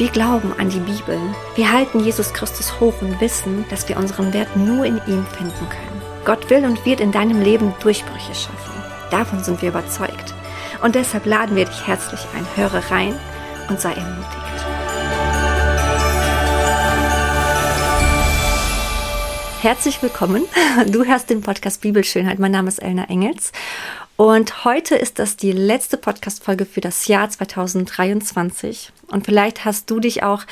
Wir 0.00 0.08
glauben 0.08 0.54
an 0.58 0.70
die 0.70 0.78
Bibel. 0.78 1.20
Wir 1.56 1.70
halten 1.70 2.00
Jesus 2.00 2.32
Christus 2.32 2.80
hoch 2.80 2.94
und 3.02 3.20
wissen, 3.20 3.66
dass 3.68 3.86
wir 3.86 3.98
unseren 3.98 4.32
Wert 4.32 4.56
nur 4.56 4.86
in 4.86 4.96
ihm 5.06 5.26
finden 5.26 5.68
können. 5.68 6.02
Gott 6.24 6.48
will 6.48 6.64
und 6.64 6.86
wird 6.86 7.00
in 7.00 7.12
deinem 7.12 7.42
Leben 7.42 7.74
Durchbrüche 7.82 8.34
schaffen. 8.34 8.72
Davon 9.10 9.44
sind 9.44 9.60
wir 9.60 9.68
überzeugt. 9.68 10.32
Und 10.82 10.94
deshalb 10.94 11.26
laden 11.26 11.54
wir 11.54 11.66
dich 11.66 11.86
herzlich 11.86 12.20
ein. 12.34 12.46
Höre 12.56 12.82
rein 12.90 13.14
und 13.68 13.78
sei 13.78 13.92
ermutigt. 13.92 14.40
Herzlich 19.60 20.02
willkommen. 20.02 20.44
Du 20.86 21.04
hörst 21.04 21.28
den 21.28 21.42
Podcast 21.42 21.82
Bibelschönheit. 21.82 22.38
Mein 22.38 22.52
Name 22.52 22.68
ist 22.68 22.78
Elna 22.78 23.04
Engels 23.10 23.52
und 24.20 24.66
heute 24.66 24.96
ist 24.96 25.18
das 25.18 25.38
die 25.38 25.50
letzte 25.50 25.96
Podcast-Folge 25.96 26.66
für 26.66 26.82
das 26.82 27.06
Jahr 27.06 27.30
2023. 27.30 28.92
Und 29.06 29.24
vielleicht 29.24 29.64
hast 29.64 29.90
du 29.90 29.98
dich 29.98 30.22
auch 30.22 30.42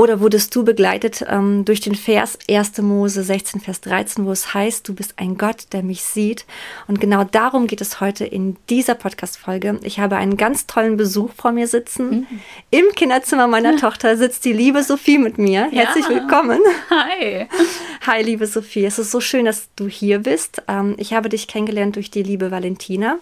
oder 0.00 0.20
wurdest 0.20 0.56
du 0.56 0.64
begleitet 0.64 1.22
ähm, 1.28 1.66
durch 1.66 1.82
den 1.82 1.94
Vers 1.94 2.38
1. 2.48 2.78
Mose 2.78 3.22
16, 3.22 3.60
Vers 3.60 3.82
13, 3.82 4.24
wo 4.24 4.32
es 4.32 4.54
heißt, 4.54 4.88
du 4.88 4.94
bist 4.94 5.12
ein 5.18 5.36
Gott, 5.36 5.66
der 5.72 5.82
mich 5.82 6.02
sieht. 6.02 6.46
Und 6.88 7.02
genau 7.02 7.22
darum 7.22 7.66
geht 7.66 7.82
es 7.82 8.00
heute 8.00 8.24
in 8.24 8.56
dieser 8.70 8.94
Podcast-Folge. 8.94 9.78
Ich 9.82 10.00
habe 10.00 10.16
einen 10.16 10.38
ganz 10.38 10.66
tollen 10.66 10.96
Besuch 10.96 11.32
vor 11.36 11.52
mir 11.52 11.66
sitzen. 11.66 12.10
Mhm. 12.10 12.26
Im 12.70 12.84
Kinderzimmer 12.96 13.46
meiner 13.46 13.76
Tochter 13.80 14.16
sitzt 14.16 14.46
die 14.46 14.54
liebe 14.54 14.82
Sophie 14.82 15.18
mit 15.18 15.36
mir. 15.36 15.68
Herzlich 15.70 16.06
ja. 16.08 16.14
willkommen. 16.14 16.60
Hi. 16.88 17.46
Hi, 18.06 18.22
liebe 18.22 18.46
Sophie. 18.46 18.86
Es 18.86 18.98
ist 18.98 19.10
so 19.10 19.20
schön, 19.20 19.44
dass 19.44 19.68
du 19.76 19.86
hier 19.86 20.20
bist. 20.20 20.62
Ähm, 20.66 20.94
ich 20.96 21.12
habe 21.12 21.28
dich 21.28 21.46
kennengelernt 21.46 21.96
durch 21.96 22.10
die 22.10 22.22
liebe 22.22 22.50
Valentina. 22.50 23.18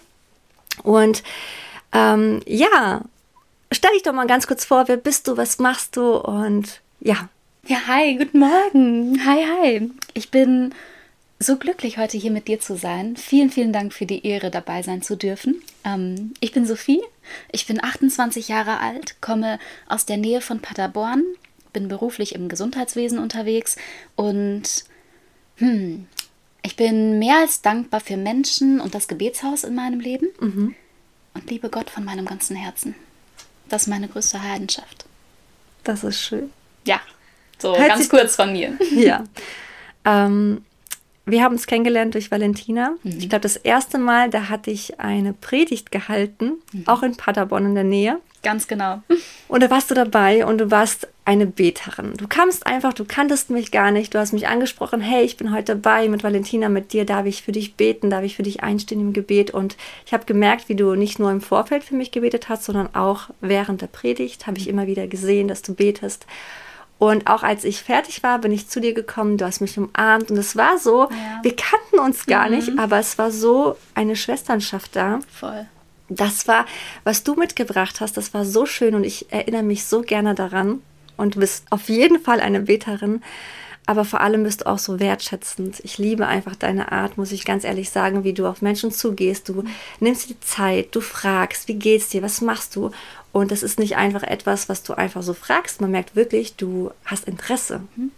Und 0.83 1.23
ähm, 1.91 2.39
ja, 2.45 3.01
stell 3.71 3.91
dich 3.93 4.03
doch 4.03 4.13
mal 4.13 4.27
ganz 4.27 4.47
kurz 4.47 4.65
vor, 4.65 4.87
wer 4.87 4.97
bist 4.97 5.27
du, 5.27 5.37
was 5.37 5.59
machst 5.59 5.97
du 5.97 6.15
und 6.17 6.81
ja. 6.99 7.29
Ja, 7.67 7.87
hi, 7.87 8.17
guten 8.17 8.39
Morgen. 8.39 9.25
Hi, 9.25 9.45
hi. 9.45 9.91
Ich 10.13 10.31
bin 10.31 10.73
so 11.39 11.57
glücklich, 11.57 11.97
heute 11.97 12.17
hier 12.17 12.31
mit 12.31 12.47
dir 12.47 12.59
zu 12.59 12.75
sein. 12.75 13.15
Vielen, 13.15 13.49
vielen 13.49 13.71
Dank 13.71 13.93
für 13.93 14.05
die 14.05 14.25
Ehre, 14.25 14.49
dabei 14.49 14.81
sein 14.81 15.01
zu 15.01 15.15
dürfen. 15.15 15.61
Ähm, 15.85 16.33
ich 16.39 16.51
bin 16.51 16.65
Sophie, 16.65 17.01
ich 17.51 17.67
bin 17.67 17.83
28 17.83 18.47
Jahre 18.47 18.79
alt, 18.79 19.21
komme 19.21 19.59
aus 19.87 20.05
der 20.05 20.17
Nähe 20.17 20.41
von 20.41 20.59
Paderborn, 20.59 21.23
bin 21.71 21.87
beruflich 21.87 22.35
im 22.35 22.49
Gesundheitswesen 22.49 23.19
unterwegs 23.19 23.77
und 24.15 24.83
hm, 25.57 26.07
ich 26.63 26.75
bin 26.75 27.19
mehr 27.19 27.37
als 27.37 27.61
dankbar 27.61 28.01
für 28.01 28.17
Menschen 28.17 28.81
und 28.81 28.95
das 28.95 29.07
Gebetshaus 29.07 29.63
in 29.63 29.75
meinem 29.75 29.99
Leben 29.99 30.27
mhm. 30.39 30.75
und 31.33 31.49
liebe 31.49 31.69
Gott 31.69 31.89
von 31.89 32.03
meinem 32.03 32.25
ganzen 32.25 32.55
Herzen. 32.55 32.95
Das 33.69 33.83
ist 33.83 33.87
meine 33.87 34.07
größte 34.07 34.37
Leidenschaft. 34.37 35.05
Das 35.83 36.03
ist 36.03 36.19
schön. 36.19 36.51
Ja, 36.85 36.99
so 37.57 37.77
Hört 37.77 37.89
ganz 37.89 38.09
kurz 38.09 38.35
von 38.35 38.51
mir. 38.51 38.77
Ja. 38.91 39.23
Ähm, 40.05 40.63
wir 41.25 41.43
haben 41.43 41.53
uns 41.53 41.67
kennengelernt 41.67 42.15
durch 42.15 42.31
Valentina. 42.31 42.91
Mhm. 43.03 43.17
Ich 43.19 43.29
glaube, 43.29 43.41
das 43.41 43.55
erste 43.55 43.97
Mal, 43.97 44.29
da 44.29 44.49
hatte 44.49 44.71
ich 44.71 44.99
eine 44.99 45.33
Predigt 45.33 45.91
gehalten, 45.91 46.53
mhm. 46.73 46.87
auch 46.87 47.03
in 47.03 47.15
Paderborn 47.15 47.65
in 47.65 47.75
der 47.75 47.83
Nähe. 47.83 48.19
Ganz 48.41 48.67
genau. 48.67 49.01
Und 49.47 49.63
da 49.63 49.69
warst 49.69 49.91
du 49.91 49.95
dabei 49.95 50.45
und 50.45 50.59
du 50.59 50.71
warst 50.71 51.07
eine 51.25 51.45
Beterin. 51.45 52.13
Du 52.17 52.27
kamst 52.27 52.65
einfach, 52.65 52.93
du 52.93 53.05
kanntest 53.05 53.49
mich 53.49 53.71
gar 53.71 53.91
nicht, 53.91 54.13
du 54.13 54.19
hast 54.19 54.33
mich 54.33 54.47
angesprochen, 54.47 55.01
hey, 55.01 55.23
ich 55.23 55.37
bin 55.37 55.53
heute 55.53 55.75
dabei 55.75 56.07
mit 56.07 56.23
Valentina, 56.23 56.69
mit 56.69 56.93
dir, 56.93 57.05
darf 57.05 57.25
ich 57.25 57.43
für 57.43 57.51
dich 57.51 57.75
beten, 57.75 58.09
darf 58.09 58.23
ich 58.23 58.35
für 58.35 58.43
dich 58.43 58.63
einstehen 58.63 59.01
im 59.01 59.13
Gebet. 59.13 59.51
Und 59.51 59.77
ich 60.05 60.13
habe 60.13 60.25
gemerkt, 60.25 60.69
wie 60.69 60.75
du 60.75 60.95
nicht 60.95 61.19
nur 61.19 61.31
im 61.31 61.41
Vorfeld 61.41 61.83
für 61.83 61.95
mich 61.95 62.11
gebetet 62.11 62.49
hast, 62.49 62.63
sondern 62.63 62.95
auch 62.95 63.29
während 63.41 63.81
der 63.81 63.87
Predigt 63.87 64.47
habe 64.47 64.57
ich 64.57 64.67
immer 64.67 64.87
wieder 64.87 65.07
gesehen, 65.07 65.47
dass 65.47 65.61
du 65.61 65.75
betest. 65.75 66.25
Und 66.97 67.27
auch 67.27 67.43
als 67.43 67.63
ich 67.63 67.81
fertig 67.81 68.23
war, 68.23 68.39
bin 68.39 68.51
ich 68.51 68.67
zu 68.67 68.81
dir 68.81 68.93
gekommen, 68.93 69.37
du 69.37 69.45
hast 69.45 69.61
mich 69.61 69.77
umarmt 69.77 70.31
und 70.31 70.37
es 70.37 70.57
war 70.57 70.77
so, 70.77 71.03
ja. 71.09 71.39
wir 71.43 71.55
kannten 71.55 71.99
uns 71.99 72.25
gar 72.25 72.49
mhm. 72.49 72.55
nicht, 72.55 72.79
aber 72.79 72.99
es 72.99 73.17
war 73.17 73.31
so 73.31 73.77
eine 73.95 74.15
Schwesternschaft 74.15 74.95
da. 74.95 75.19
Voll. 75.31 75.65
Das 76.09 76.47
war, 76.47 76.65
was 77.03 77.23
du 77.23 77.35
mitgebracht 77.35 78.01
hast, 78.01 78.17
das 78.17 78.33
war 78.33 78.43
so 78.43 78.65
schön 78.65 78.95
und 78.95 79.03
ich 79.03 79.31
erinnere 79.31 79.63
mich 79.63 79.85
so 79.85 80.01
gerne 80.01 80.35
daran. 80.35 80.81
Und 81.17 81.35
du 81.35 81.39
bist 81.41 81.65
auf 81.69 81.89
jeden 81.89 82.19
Fall 82.19 82.39
eine 82.39 82.61
Beterin, 82.61 83.21
aber 83.85 84.05
vor 84.05 84.21
allem 84.21 84.43
bist 84.43 84.61
du 84.61 84.67
auch 84.67 84.79
so 84.79 84.99
wertschätzend. 84.99 85.81
Ich 85.83 85.97
liebe 85.97 86.27
einfach 86.27 86.55
deine 86.55 86.91
Art, 86.91 87.17
muss 87.17 87.31
ich 87.31 87.43
ganz 87.43 87.63
ehrlich 87.63 87.89
sagen, 87.89 88.23
wie 88.23 88.33
du 88.33 88.47
auf 88.47 88.61
Menschen 88.61 88.91
zugehst. 88.91 89.49
Du 89.49 89.63
nimmst 89.99 90.29
dir 90.29 90.39
Zeit, 90.41 90.95
du 90.95 91.01
fragst, 91.01 91.67
wie 91.67 91.75
geht's 91.75 92.09
dir, 92.09 92.21
was 92.21 92.41
machst 92.41 92.75
du? 92.75 92.91
Und 93.31 93.51
das 93.51 93.63
ist 93.63 93.79
nicht 93.79 93.97
einfach 93.97 94.23
etwas, 94.23 94.69
was 94.69 94.83
du 94.83 94.93
einfach 94.93 95.23
so 95.23 95.33
fragst. 95.33 95.81
Man 95.81 95.91
merkt 95.91 96.15
wirklich, 96.15 96.55
du 96.55 96.91
hast 97.03 97.27
Interesse. 97.27 97.81
Mhm. 97.95 98.11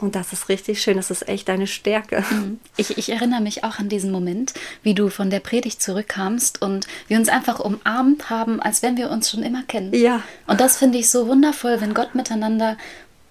Und 0.00 0.14
das 0.14 0.32
ist 0.32 0.48
richtig 0.48 0.80
schön, 0.80 0.96
das 0.96 1.10
ist 1.10 1.28
echt 1.28 1.48
deine 1.48 1.66
Stärke. 1.66 2.24
Mhm. 2.30 2.60
Ich, 2.76 2.96
ich, 2.96 3.10
erinnere 3.10 3.40
mich 3.40 3.64
auch 3.64 3.78
an 3.78 3.88
diesen 3.88 4.12
Moment, 4.12 4.54
wie 4.82 4.94
du 4.94 5.08
von 5.08 5.30
der 5.30 5.40
Predigt 5.40 5.82
zurückkamst 5.82 6.62
und 6.62 6.86
wir 7.08 7.18
uns 7.18 7.28
einfach 7.28 7.58
umarmt 7.58 8.30
haben, 8.30 8.60
als 8.60 8.82
wenn 8.82 8.96
wir 8.96 9.10
uns 9.10 9.30
schon 9.30 9.42
immer 9.42 9.64
kennen. 9.64 9.92
Ja. 9.92 10.22
Und 10.46 10.60
das 10.60 10.76
finde 10.76 10.98
ich 10.98 11.10
so 11.10 11.26
wundervoll, 11.26 11.80
wenn 11.80 11.94
Gott 11.94 12.14
miteinander, 12.14 12.76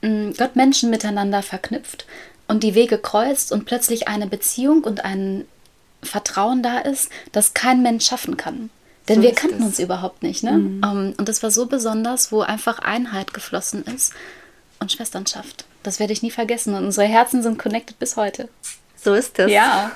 mm, 0.02 0.32
Gott 0.38 0.56
Menschen 0.56 0.90
miteinander 0.90 1.42
verknüpft 1.42 2.06
und 2.48 2.64
die 2.64 2.76
Wege 2.76 2.98
kreuzt 2.98 3.52
und 3.52 3.66
plötzlich 3.66 4.08
eine 4.08 4.28
Beziehung 4.28 4.84
und 4.84 5.06
ein 5.06 5.46
Vertrauen 6.04 6.64
da 6.64 6.80
ist, 6.80 7.10
das 7.32 7.54
kein 7.54 7.82
Mensch 7.82 8.06
schaffen 8.06 8.38
kann. 8.38 8.70
Denn 9.08 9.18
so 9.18 9.22
wir 9.24 9.34
kannten 9.34 9.60
es. 9.60 9.66
uns 9.66 9.80
überhaupt 9.80 10.22
nicht. 10.24 10.44
Ne? 10.44 10.52
Mhm. 10.52 10.84
Um, 10.84 11.14
und 11.18 11.30
das 11.30 11.44
war 11.44 11.52
so 11.52 11.66
besonders, 11.66 12.32
wo 12.32 12.42
einfach 12.42 12.80
Einheit 12.80 13.34
geflossen 13.34 13.84
ist 13.84 14.14
und 14.80 14.92
Schwesternschaft. 14.92 15.67
Das 15.88 16.02
werde 16.02 16.12
ich 16.12 16.22
nie 16.22 16.32
vergessen. 16.32 16.74
Und 16.76 16.84
unsere 16.84 17.08
Herzen 17.08 17.42
sind 17.42 17.58
connected 17.58 17.98
bis 17.98 18.18
heute. 18.18 18.50
So 18.98 19.14
ist 19.14 19.40
es. 19.40 19.50
Ja. 19.50 19.92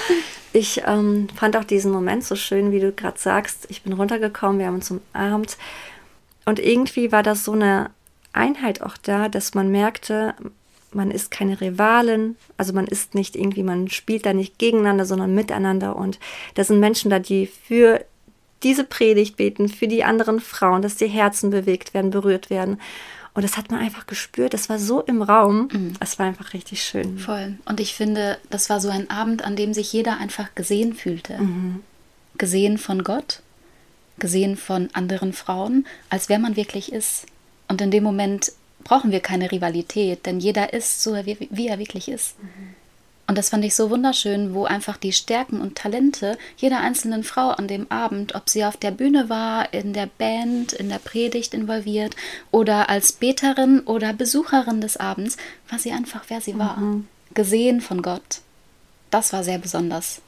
ich 0.52 0.82
ähm, 0.84 1.28
fand 1.36 1.56
auch 1.56 1.62
diesen 1.62 1.92
Moment 1.92 2.24
so 2.24 2.34
schön, 2.34 2.72
wie 2.72 2.80
du 2.80 2.90
gerade 2.90 3.16
sagst. 3.16 3.68
Ich 3.68 3.82
bin 3.82 3.92
runtergekommen, 3.92 4.58
wir 4.58 4.66
haben 4.66 4.74
uns 4.74 4.90
umarmt. 4.90 5.56
Und 6.46 6.58
irgendwie 6.58 7.12
war 7.12 7.22
das 7.22 7.44
so 7.44 7.52
eine 7.52 7.90
Einheit 8.32 8.82
auch 8.82 8.96
da, 8.96 9.28
dass 9.28 9.54
man 9.54 9.70
merkte, 9.70 10.34
man 10.90 11.12
ist 11.12 11.30
keine 11.30 11.60
Rivalen, 11.60 12.36
also 12.56 12.72
man 12.72 12.88
ist 12.88 13.14
nicht 13.14 13.36
irgendwie, 13.36 13.62
man 13.62 13.88
spielt 13.88 14.26
da 14.26 14.32
nicht 14.32 14.58
gegeneinander, 14.58 15.04
sondern 15.06 15.32
miteinander. 15.32 15.94
Und 15.94 16.18
da 16.56 16.64
sind 16.64 16.80
Menschen 16.80 17.08
da, 17.08 17.20
die 17.20 17.46
für 17.46 18.04
diese 18.64 18.82
Predigt 18.82 19.36
beten, 19.36 19.68
für 19.68 19.86
die 19.86 20.02
anderen 20.02 20.40
Frauen, 20.40 20.82
dass 20.82 20.96
die 20.96 21.06
Herzen 21.06 21.50
bewegt 21.50 21.94
werden, 21.94 22.10
berührt 22.10 22.50
werden. 22.50 22.80
Und 23.36 23.42
das 23.42 23.58
hat 23.58 23.70
man 23.70 23.80
einfach 23.80 24.06
gespürt. 24.06 24.54
Das 24.54 24.70
war 24.70 24.78
so 24.78 25.02
im 25.02 25.20
Raum. 25.20 25.68
Mhm. 25.70 25.92
Es 26.00 26.18
war 26.18 26.24
einfach 26.24 26.54
richtig 26.54 26.82
schön. 26.82 27.18
Voll. 27.18 27.58
Und 27.66 27.80
ich 27.80 27.94
finde, 27.94 28.38
das 28.48 28.70
war 28.70 28.80
so 28.80 28.88
ein 28.88 29.10
Abend, 29.10 29.44
an 29.44 29.56
dem 29.56 29.74
sich 29.74 29.92
jeder 29.92 30.16
einfach 30.18 30.54
gesehen 30.54 30.94
fühlte. 30.94 31.36
Mhm. 31.38 31.82
Gesehen 32.38 32.78
von 32.78 33.04
Gott, 33.04 33.42
gesehen 34.18 34.56
von 34.56 34.88
anderen 34.94 35.34
Frauen, 35.34 35.86
als 36.08 36.30
wer 36.30 36.38
man 36.38 36.56
wirklich 36.56 36.90
ist. 36.90 37.26
Und 37.68 37.82
in 37.82 37.90
dem 37.90 38.04
Moment 38.04 38.52
brauchen 38.84 39.10
wir 39.10 39.20
keine 39.20 39.52
Rivalität, 39.52 40.24
denn 40.24 40.40
jeder 40.40 40.72
ist 40.72 41.02
so, 41.02 41.14
wie, 41.26 41.36
wie 41.50 41.68
er 41.68 41.78
wirklich 41.78 42.08
ist. 42.08 42.42
Mhm. 42.42 42.74
Und 43.26 43.36
das 43.36 43.48
fand 43.48 43.64
ich 43.64 43.74
so 43.74 43.90
wunderschön, 43.90 44.54
wo 44.54 44.64
einfach 44.64 44.96
die 44.96 45.12
Stärken 45.12 45.60
und 45.60 45.76
Talente 45.76 46.38
jeder 46.56 46.80
einzelnen 46.80 47.24
Frau 47.24 47.50
an 47.50 47.66
dem 47.66 47.90
Abend, 47.90 48.34
ob 48.34 48.48
sie 48.48 48.64
auf 48.64 48.76
der 48.76 48.92
Bühne 48.92 49.28
war, 49.28 49.72
in 49.74 49.92
der 49.92 50.06
Band, 50.06 50.72
in 50.72 50.88
der 50.88 50.98
Predigt 50.98 51.52
involviert 51.52 52.14
oder 52.52 52.88
als 52.88 53.12
Beterin 53.12 53.80
oder 53.80 54.12
Besucherin 54.12 54.80
des 54.80 54.96
Abends, 54.96 55.36
war 55.68 55.78
sie 55.78 55.90
einfach, 55.90 56.24
wer 56.28 56.40
sie 56.40 56.56
war. 56.58 56.76
Mhm. 56.76 57.08
Gesehen 57.34 57.80
von 57.80 58.02
Gott. 58.02 58.40
Das 59.10 59.32
war 59.32 59.42
sehr 59.42 59.58
besonders. 59.58 60.20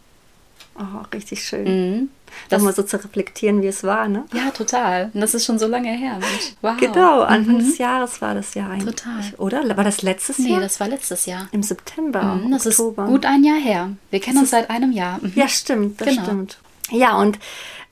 Oh, 0.79 1.05
richtig 1.13 1.45
schön. 1.45 1.65
Mhm. 1.65 2.09
Das 2.49 2.63
mal 2.63 2.75
so 2.75 2.83
zu 2.83 3.03
reflektieren, 3.03 3.63
wie 3.63 3.67
es 3.67 3.85
war, 3.85 4.07
ne? 4.07 4.25
Ja, 4.35 4.51
total. 4.51 5.11
Und 5.15 5.21
das 5.21 5.35
ist 5.35 5.45
schon 5.45 5.59
so 5.59 5.67
lange 5.67 5.91
her, 5.91 6.19
Mensch. 6.19 6.55
Wow. 6.61 6.77
Genau, 6.79 7.23
Anfang 7.23 7.55
mhm. 7.57 7.59
des 7.61 7.79
Jahres 7.79 8.21
war 8.21 8.35
das 8.35 8.55
ja 8.55 8.69
eigentlich. 8.69 8.97
Total. 8.97 9.23
Oder? 9.39 9.77
War 9.77 9.85
das 9.85 10.03
letztes 10.03 10.39
nee, 10.39 10.51
Jahr? 10.51 10.59
Nee, 10.59 10.65
das 10.65 10.79
war 10.79 10.89
letztes 10.89 11.27
Jahr. 11.27 11.49
Im 11.53 11.63
September. 11.63 12.37
Mhm, 12.37 12.51
das 12.51 12.67
Oktober. 12.67 13.05
ist 13.05 13.09
gut 13.09 13.27
ein 13.27 13.45
Jahr 13.45 13.59
her. 13.59 13.91
Wir 14.11 14.21
kennen 14.21 14.37
das 14.37 14.43
uns 14.43 14.51
seit 14.51 14.71
einem 14.71 14.93
Jahr. 14.93 15.19
Mhm. 15.23 15.33
Ja, 15.35 15.49
stimmt, 15.49 16.01
das 16.01 16.09
genau. 16.09 16.23
stimmt. 16.23 16.59
Ja, 16.91 17.19
und 17.19 17.39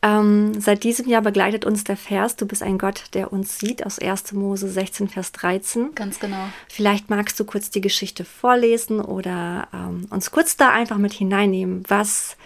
Ähm, 0.02 0.60
seit 0.60 0.84
diesem 0.84 1.08
Jahr 1.08 1.22
begleitet 1.22 1.64
uns 1.64 1.82
der 1.82 1.96
Vers, 1.96 2.36
du 2.36 2.46
bist 2.46 2.62
ein 2.62 2.78
Gott, 2.78 3.04
der 3.14 3.32
uns 3.32 3.58
sieht, 3.58 3.84
aus 3.84 3.98
1. 3.98 4.32
Mose 4.34 4.68
16, 4.68 5.08
Vers 5.08 5.32
13. 5.32 5.94
Ganz 5.94 6.20
genau. 6.20 6.48
Vielleicht 6.68 7.10
magst 7.10 7.40
du 7.40 7.44
kurz 7.44 7.70
die 7.70 7.80
Geschichte 7.80 8.24
vorlesen 8.24 9.00
oder 9.00 9.66
ähm, 9.72 10.06
uns 10.10 10.30
kurz 10.30 10.56
da 10.56 10.70
einfach 10.70 10.98
mit 10.98 11.14
hineinnehmen. 11.14 11.82
Was 11.88 12.36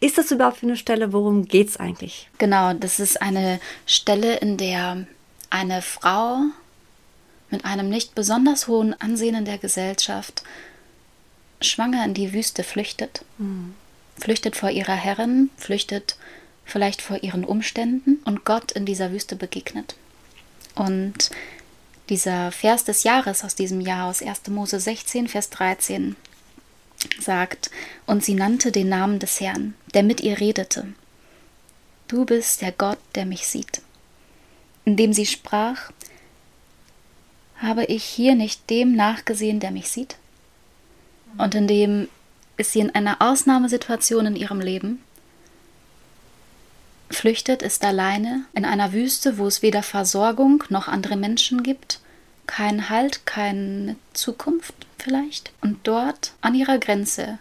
ist 0.00 0.18
das 0.18 0.30
überhaupt 0.30 0.58
für 0.58 0.66
eine 0.66 0.76
Stelle? 0.76 1.12
Worum 1.12 1.46
geht 1.46 1.68
es 1.68 1.76
eigentlich? 1.76 2.28
Genau, 2.38 2.74
das 2.74 3.00
ist 3.00 3.20
eine 3.22 3.60
Stelle, 3.86 4.36
in 4.36 4.56
der 4.56 5.06
eine 5.50 5.82
Frau 5.82 6.40
mit 7.50 7.64
einem 7.64 7.88
nicht 7.88 8.14
besonders 8.14 8.66
hohen 8.68 9.00
Ansehen 9.00 9.34
in 9.34 9.44
der 9.44 9.58
Gesellschaft 9.58 10.42
schwanger 11.60 12.04
in 12.04 12.14
die 12.14 12.32
Wüste 12.32 12.62
flüchtet. 12.62 13.24
Mhm. 13.38 13.74
Flüchtet 14.18 14.56
vor 14.56 14.70
ihrer 14.70 14.94
Herrin, 14.94 15.50
flüchtet 15.56 16.16
vielleicht 16.64 17.02
vor 17.02 17.22
ihren 17.22 17.44
Umständen 17.44 18.18
und 18.24 18.44
Gott 18.44 18.72
in 18.72 18.86
dieser 18.86 19.12
Wüste 19.12 19.36
begegnet. 19.36 19.94
Und 20.74 21.30
dieser 22.08 22.52
Vers 22.52 22.84
des 22.84 23.04
Jahres 23.04 23.44
aus 23.44 23.54
diesem 23.54 23.80
Jahr, 23.80 24.08
aus 24.08 24.22
1. 24.22 24.48
Mose 24.48 24.80
16, 24.80 25.28
Vers 25.28 25.50
13, 25.50 26.16
sagt, 27.20 27.70
und 28.06 28.24
sie 28.24 28.34
nannte 28.34 28.72
den 28.72 28.88
Namen 28.88 29.18
des 29.18 29.40
Herrn, 29.40 29.74
der 29.96 30.02
mit 30.02 30.20
ihr 30.20 30.38
redete. 30.38 30.86
Du 32.06 32.26
bist 32.26 32.60
der 32.60 32.70
Gott, 32.70 32.98
der 33.14 33.24
mich 33.24 33.46
sieht. 33.48 33.80
Indem 34.84 35.14
sie 35.14 35.24
sprach, 35.24 35.90
habe 37.56 37.86
ich 37.86 38.04
hier 38.04 38.34
nicht 38.34 38.68
dem 38.68 38.94
nachgesehen, 38.94 39.58
der 39.58 39.70
mich 39.70 39.88
sieht? 39.88 40.16
Und 41.38 41.54
indem 41.54 42.08
ist 42.58 42.72
sie 42.72 42.80
in 42.80 42.94
einer 42.94 43.22
Ausnahmesituation 43.22 44.26
in 44.26 44.36
ihrem 44.36 44.60
Leben, 44.60 45.02
flüchtet, 47.10 47.62
ist 47.62 47.82
alleine 47.82 48.44
in 48.52 48.66
einer 48.66 48.92
Wüste, 48.92 49.38
wo 49.38 49.46
es 49.46 49.62
weder 49.62 49.82
Versorgung 49.82 50.62
noch 50.68 50.88
andere 50.88 51.16
Menschen 51.16 51.62
gibt, 51.62 52.00
kein 52.46 52.90
Halt, 52.90 53.24
keine 53.24 53.96
Zukunft 54.12 54.74
vielleicht. 54.98 55.52
Und 55.62 55.78
dort 55.84 56.34
an 56.42 56.54
ihrer 56.54 56.78
Grenze 56.78 57.38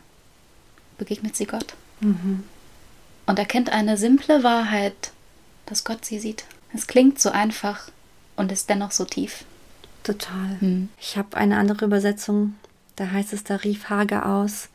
begegnet 0.98 1.36
sie 1.36 1.48
Gott. 1.48 1.75
Mhm. 2.00 2.44
Und 3.26 3.40
erkennt 3.40 3.72
eine 3.72 3.98
simple 3.98 4.44
Wahrheit, 4.44 5.12
dass 5.66 5.84
Gott 5.84 6.06
sie 6.06 6.20
sieht. 6.20 6.46
Es 6.74 6.88
klingt 6.88 7.20
so 7.20 7.30
einfach 7.30 7.90
und 8.36 8.52
ist 8.52 8.70
dennoch 8.70 8.92
so 8.92 9.06
tief. 9.06 9.46
Total. 10.04 10.58
Hm. 10.60 10.90
Ich 11.00 11.18
habe 11.18 11.36
eine 11.36 11.58
andere 11.58 11.86
Übersetzung, 11.86 12.56
da 12.96 13.10
heißt 13.10 13.34
es, 13.34 13.44
da 13.44 13.56
rief 13.56 13.90
Hager 13.90 14.28
aus, 14.28 14.70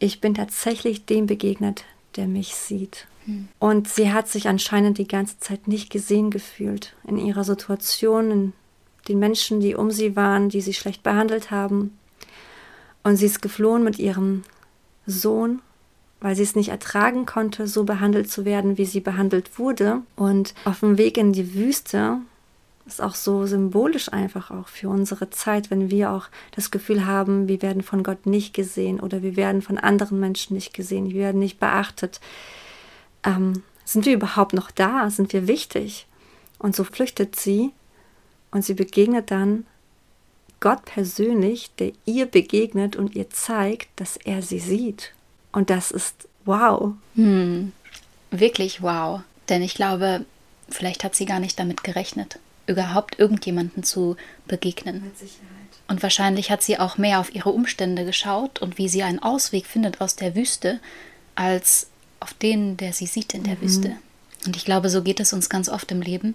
ich 0.00 0.20
bin 0.20 0.34
tatsächlich 0.34 1.06
dem 1.06 1.26
begegnet, 1.26 1.84
der 2.16 2.26
mich 2.26 2.56
sieht. 2.56 3.06
Hm. 3.26 3.48
Und 3.60 3.88
sie 3.88 4.12
hat 4.12 4.28
sich 4.28 4.48
anscheinend 4.48 4.98
die 4.98 5.06
ganze 5.06 5.38
Zeit 5.38 5.68
nicht 5.68 5.90
gesehen 5.90 6.30
gefühlt 6.30 6.94
in 7.06 7.18
ihrer 7.18 7.44
Situation, 7.44 8.30
in 8.30 8.52
den 9.06 9.18
Menschen, 9.18 9.60
die 9.60 9.76
um 9.76 9.90
sie 9.90 10.16
waren, 10.16 10.48
die 10.48 10.60
sie 10.60 10.74
schlecht 10.74 11.02
behandelt 11.02 11.50
haben. 11.50 11.96
Und 13.04 13.16
sie 13.16 13.26
ist 13.26 13.42
geflohen 13.42 13.84
mit 13.84 13.98
ihrem 13.98 14.42
Sohn, 15.06 15.60
weil 16.24 16.34
sie 16.34 16.42
es 16.42 16.56
nicht 16.56 16.70
ertragen 16.70 17.26
konnte, 17.26 17.68
so 17.68 17.84
behandelt 17.84 18.30
zu 18.30 18.46
werden, 18.46 18.78
wie 18.78 18.86
sie 18.86 19.00
behandelt 19.00 19.58
wurde. 19.58 20.00
Und 20.16 20.54
auf 20.64 20.80
dem 20.80 20.96
Weg 20.96 21.18
in 21.18 21.34
die 21.34 21.52
Wüste 21.52 22.16
ist 22.86 23.02
auch 23.02 23.14
so 23.14 23.44
symbolisch 23.44 24.10
einfach 24.10 24.50
auch 24.50 24.68
für 24.68 24.88
unsere 24.88 25.28
Zeit, 25.28 25.70
wenn 25.70 25.90
wir 25.90 26.10
auch 26.10 26.28
das 26.52 26.70
Gefühl 26.70 27.04
haben, 27.04 27.46
wir 27.46 27.60
werden 27.60 27.82
von 27.82 28.02
Gott 28.02 28.24
nicht 28.24 28.54
gesehen 28.54 29.00
oder 29.00 29.22
wir 29.22 29.36
werden 29.36 29.60
von 29.60 29.76
anderen 29.76 30.18
Menschen 30.18 30.54
nicht 30.54 30.72
gesehen, 30.72 31.10
wir 31.10 31.20
werden 31.20 31.40
nicht 31.40 31.60
beachtet. 31.60 32.22
Ähm, 33.22 33.62
sind 33.84 34.06
wir 34.06 34.14
überhaupt 34.14 34.54
noch 34.54 34.70
da? 34.70 35.10
Sind 35.10 35.34
wir 35.34 35.46
wichtig? 35.46 36.06
Und 36.56 36.74
so 36.74 36.84
flüchtet 36.84 37.36
sie 37.36 37.70
und 38.50 38.64
sie 38.64 38.72
begegnet 38.72 39.30
dann 39.30 39.66
Gott 40.60 40.86
persönlich, 40.86 41.70
der 41.78 41.92
ihr 42.06 42.24
begegnet 42.24 42.96
und 42.96 43.14
ihr 43.14 43.28
zeigt, 43.28 43.88
dass 43.96 44.16
er 44.16 44.40
sie 44.40 44.58
sieht. 44.58 45.12
Und 45.54 45.70
das 45.70 45.90
ist 45.90 46.28
wow. 46.44 46.92
Hm, 47.14 47.72
wirklich 48.30 48.82
wow. 48.82 49.22
Denn 49.48 49.62
ich 49.62 49.74
glaube, 49.74 50.24
vielleicht 50.68 51.04
hat 51.04 51.14
sie 51.14 51.26
gar 51.26 51.40
nicht 51.40 51.58
damit 51.58 51.84
gerechnet 51.84 52.38
überhaupt 52.66 53.18
irgendjemanden 53.18 53.82
zu 53.82 54.16
begegnen. 54.46 55.02
Mit 55.02 55.18
Sicherheit. 55.18 55.48
Und 55.86 56.02
wahrscheinlich 56.02 56.50
hat 56.50 56.62
sie 56.62 56.78
auch 56.78 56.96
mehr 56.96 57.20
auf 57.20 57.34
ihre 57.34 57.50
Umstände 57.50 58.04
geschaut 58.04 58.60
und 58.60 58.78
wie 58.78 58.88
sie 58.88 59.02
einen 59.02 59.18
Ausweg 59.18 59.66
findet 59.66 60.00
aus 60.00 60.16
der 60.16 60.34
Wüste, 60.34 60.80
als 61.34 61.88
auf 62.20 62.32
den, 62.32 62.76
der 62.76 62.92
sie 62.92 63.06
sieht 63.06 63.34
in 63.34 63.42
der 63.42 63.56
mhm. 63.56 63.60
Wüste. 63.60 63.96
Und 64.46 64.56
ich 64.56 64.64
glaube, 64.64 64.88
so 64.88 65.02
geht 65.02 65.20
es 65.20 65.32
uns 65.32 65.48
ganz 65.50 65.68
oft 65.68 65.90
im 65.92 66.00
Leben, 66.00 66.34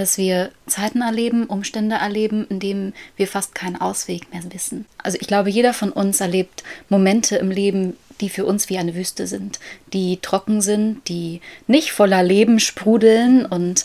dass 0.00 0.16
wir 0.16 0.50
Zeiten 0.66 1.02
erleben, 1.02 1.44
Umstände 1.44 1.96
erleben, 1.96 2.46
in 2.48 2.58
denen 2.58 2.94
wir 3.16 3.28
fast 3.28 3.54
keinen 3.54 3.80
Ausweg 3.80 4.32
mehr 4.32 4.42
wissen. 4.52 4.86
Also 4.98 5.18
ich 5.20 5.26
glaube, 5.26 5.50
jeder 5.50 5.74
von 5.74 5.92
uns 5.92 6.20
erlebt 6.20 6.64
Momente 6.88 7.36
im 7.36 7.50
Leben, 7.50 7.96
die 8.20 8.30
für 8.30 8.46
uns 8.46 8.70
wie 8.70 8.78
eine 8.78 8.94
Wüste 8.94 9.26
sind, 9.26 9.60
die 9.92 10.18
trocken 10.20 10.62
sind, 10.62 11.06
die 11.08 11.40
nicht 11.66 11.92
voller 11.92 12.22
Leben 12.22 12.60
sprudeln 12.60 13.44
und 13.44 13.84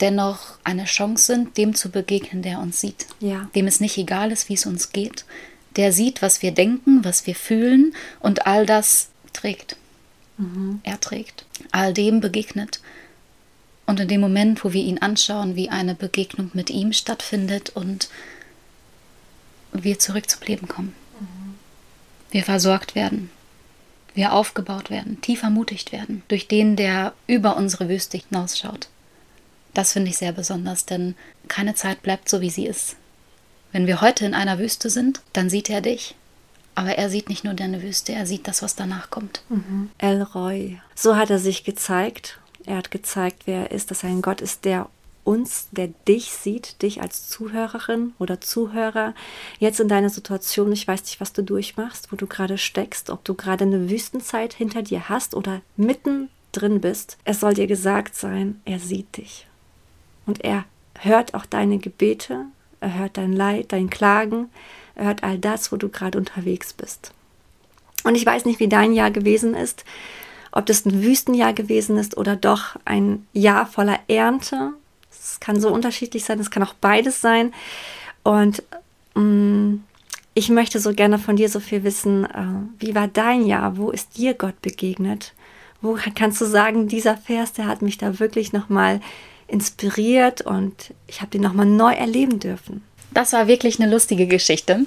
dennoch 0.00 0.58
eine 0.64 0.84
Chance 0.84 1.26
sind, 1.26 1.56
dem 1.56 1.74
zu 1.74 1.90
begegnen, 1.90 2.42
der 2.42 2.58
uns 2.58 2.80
sieht. 2.80 3.06
Ja. 3.20 3.48
Dem 3.54 3.68
es 3.68 3.78
nicht 3.78 3.96
egal 3.98 4.32
ist, 4.32 4.48
wie 4.48 4.54
es 4.54 4.66
uns 4.66 4.90
geht. 4.90 5.24
Der 5.76 5.92
sieht, 5.92 6.20
was 6.20 6.42
wir 6.42 6.50
denken, 6.50 7.04
was 7.04 7.26
wir 7.26 7.36
fühlen 7.36 7.94
und 8.18 8.46
all 8.46 8.66
das 8.66 9.10
trägt. 9.32 9.76
Mhm. 10.36 10.80
Er 10.82 11.00
trägt. 11.00 11.44
All 11.70 11.94
dem 11.94 12.20
begegnet. 12.20 12.80
Und 13.92 14.00
in 14.00 14.08
dem 14.08 14.22
Moment, 14.22 14.64
wo 14.64 14.72
wir 14.72 14.82
ihn 14.82 15.02
anschauen, 15.02 15.54
wie 15.54 15.68
eine 15.68 15.94
Begegnung 15.94 16.50
mit 16.54 16.70
ihm 16.70 16.94
stattfindet 16.94 17.68
und 17.68 18.08
wir 19.70 19.98
zurück 19.98 20.30
zum 20.30 20.40
Leben 20.46 20.66
kommen. 20.66 20.94
Mhm. 21.20 21.54
Wir 22.30 22.42
versorgt 22.42 22.94
werden. 22.94 23.28
Wir 24.14 24.32
aufgebaut 24.32 24.88
werden, 24.88 25.20
tief 25.20 25.42
ermutigt 25.42 25.92
werden 25.92 26.22
durch 26.28 26.48
den, 26.48 26.74
der 26.74 27.12
über 27.26 27.54
unsere 27.58 27.90
Wüste 27.90 28.16
hinausschaut. 28.16 28.88
Das 29.74 29.92
finde 29.92 30.08
ich 30.08 30.16
sehr 30.16 30.32
besonders, 30.32 30.86
denn 30.86 31.14
keine 31.48 31.74
Zeit 31.74 32.00
bleibt 32.00 32.30
so, 32.30 32.40
wie 32.40 32.48
sie 32.48 32.64
ist. 32.64 32.96
Wenn 33.72 33.86
wir 33.86 34.00
heute 34.00 34.24
in 34.24 34.32
einer 34.32 34.58
Wüste 34.58 34.88
sind, 34.88 35.20
dann 35.34 35.50
sieht 35.50 35.68
er 35.68 35.82
dich. 35.82 36.14
Aber 36.74 36.96
er 36.96 37.10
sieht 37.10 37.28
nicht 37.28 37.44
nur 37.44 37.52
deine 37.52 37.82
Wüste, 37.82 38.14
er 38.14 38.24
sieht 38.24 38.48
das, 38.48 38.62
was 38.62 38.74
danach 38.74 39.10
kommt. 39.10 39.42
Mhm. 39.50 39.90
Elroy. 39.98 40.80
So 40.94 41.14
hat 41.16 41.28
er 41.28 41.38
sich 41.38 41.62
gezeigt. 41.62 42.38
Er 42.66 42.76
hat 42.76 42.90
gezeigt, 42.90 43.42
wer 43.46 43.60
er 43.60 43.70
ist, 43.70 43.90
dass 43.90 44.02
er 44.02 44.10
ein 44.10 44.22
Gott 44.22 44.40
ist, 44.40 44.64
der 44.64 44.88
uns, 45.24 45.68
der 45.70 45.88
dich 46.08 46.32
sieht, 46.32 46.82
dich 46.82 47.00
als 47.00 47.28
Zuhörerin 47.28 48.12
oder 48.18 48.40
Zuhörer, 48.40 49.14
jetzt 49.58 49.78
in 49.80 49.88
deiner 49.88 50.10
Situation, 50.10 50.72
ich 50.72 50.88
weiß 50.88 51.02
nicht, 51.02 51.20
was 51.20 51.32
du 51.32 51.42
durchmachst, 51.42 52.10
wo 52.10 52.16
du 52.16 52.26
gerade 52.26 52.58
steckst, 52.58 53.10
ob 53.10 53.24
du 53.24 53.34
gerade 53.34 53.64
eine 53.64 53.88
Wüstenzeit 53.88 54.54
hinter 54.54 54.82
dir 54.82 55.08
hast 55.08 55.34
oder 55.34 55.62
mitten 55.76 56.28
drin 56.50 56.80
bist. 56.80 57.18
Es 57.24 57.40
soll 57.40 57.54
dir 57.54 57.66
gesagt 57.66 58.14
sein, 58.14 58.60
er 58.64 58.78
sieht 58.78 59.16
dich. 59.16 59.46
Und 60.26 60.44
er 60.44 60.64
hört 60.98 61.34
auch 61.34 61.46
deine 61.46 61.78
Gebete, 61.78 62.46
er 62.80 62.98
hört 62.98 63.16
dein 63.16 63.32
Leid, 63.32 63.72
dein 63.72 63.90
Klagen, 63.90 64.50
er 64.94 65.06
hört 65.06 65.22
all 65.22 65.38
das, 65.38 65.72
wo 65.72 65.76
du 65.76 65.88
gerade 65.88 66.18
unterwegs 66.18 66.72
bist. 66.72 67.12
Und 68.04 68.16
ich 68.16 68.26
weiß 68.26 68.44
nicht, 68.44 68.58
wie 68.60 68.68
dein 68.68 68.92
Jahr 68.92 69.10
gewesen 69.10 69.54
ist, 69.54 69.84
ob 70.52 70.66
das 70.66 70.84
ein 70.84 71.02
Wüstenjahr 71.02 71.52
gewesen 71.52 71.96
ist 71.96 72.16
oder 72.16 72.36
doch 72.36 72.76
ein 72.84 73.26
Jahr 73.32 73.66
voller 73.66 73.98
Ernte. 74.08 74.72
Es 75.10 75.40
kann 75.40 75.60
so 75.60 75.70
unterschiedlich 75.70 76.24
sein, 76.24 76.38
es 76.38 76.50
kann 76.50 76.62
auch 76.62 76.74
beides 76.74 77.20
sein. 77.20 77.52
Und 78.22 78.62
mh, 79.14 79.22
mm, 79.22 79.84
ich 80.34 80.48
möchte 80.48 80.80
so 80.80 80.94
gerne 80.94 81.18
von 81.18 81.36
dir 81.36 81.48
so 81.48 81.60
viel 81.60 81.84
wissen, 81.84 82.24
äh, 82.24 82.44
wie 82.78 82.94
war 82.94 83.08
dein 83.08 83.44
Jahr? 83.44 83.76
Wo 83.76 83.90
ist 83.90 84.16
dir 84.16 84.34
Gott 84.34 84.60
begegnet? 84.62 85.34
Wo 85.82 85.98
kannst 86.14 86.40
du 86.40 86.46
sagen, 86.46 86.88
dieser 86.88 87.16
Vers, 87.16 87.52
der 87.52 87.66
hat 87.66 87.82
mich 87.82 87.98
da 87.98 88.18
wirklich 88.18 88.52
nochmal 88.52 89.00
inspiriert 89.48 90.40
und 90.40 90.94
ich 91.06 91.20
habe 91.20 91.30
den 91.30 91.42
nochmal 91.42 91.66
neu 91.66 91.92
erleben 91.92 92.38
dürfen. 92.40 92.82
Das 93.12 93.32
war 93.34 93.46
wirklich 93.46 93.78
eine 93.78 93.92
lustige 93.92 94.26
Geschichte. 94.26 94.86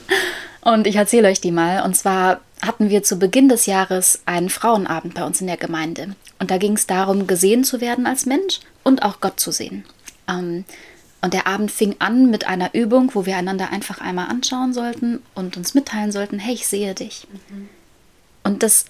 und 0.60 0.86
ich 0.86 0.96
erzähle 0.96 1.28
euch 1.28 1.40
die 1.40 1.52
mal. 1.52 1.82
Und 1.82 1.96
zwar 1.96 2.40
hatten 2.66 2.90
wir 2.90 3.02
zu 3.02 3.18
Beginn 3.18 3.48
des 3.48 3.66
Jahres 3.66 4.22
einen 4.26 4.50
Frauenabend 4.50 5.14
bei 5.14 5.24
uns 5.24 5.40
in 5.40 5.46
der 5.46 5.56
Gemeinde. 5.56 6.16
Und 6.38 6.50
da 6.50 6.58
ging 6.58 6.74
es 6.74 6.86
darum, 6.86 7.26
gesehen 7.26 7.64
zu 7.64 7.80
werden 7.80 8.06
als 8.06 8.26
Mensch 8.26 8.60
und 8.82 9.02
auch 9.02 9.20
Gott 9.20 9.40
zu 9.40 9.50
sehen. 9.50 9.84
Ähm, 10.28 10.64
und 11.20 11.32
der 11.32 11.46
Abend 11.46 11.70
fing 11.70 11.96
an 12.00 12.30
mit 12.30 12.46
einer 12.46 12.74
Übung, 12.74 13.10
wo 13.14 13.24
wir 13.24 13.36
einander 13.36 13.70
einfach 13.70 14.00
einmal 14.00 14.28
anschauen 14.28 14.74
sollten 14.74 15.22
und 15.34 15.56
uns 15.56 15.72
mitteilen 15.72 16.12
sollten, 16.12 16.38
hey, 16.38 16.54
ich 16.54 16.66
sehe 16.66 16.94
dich. 16.94 17.26
Mhm. 17.48 17.68
Und 18.42 18.62
das 18.62 18.84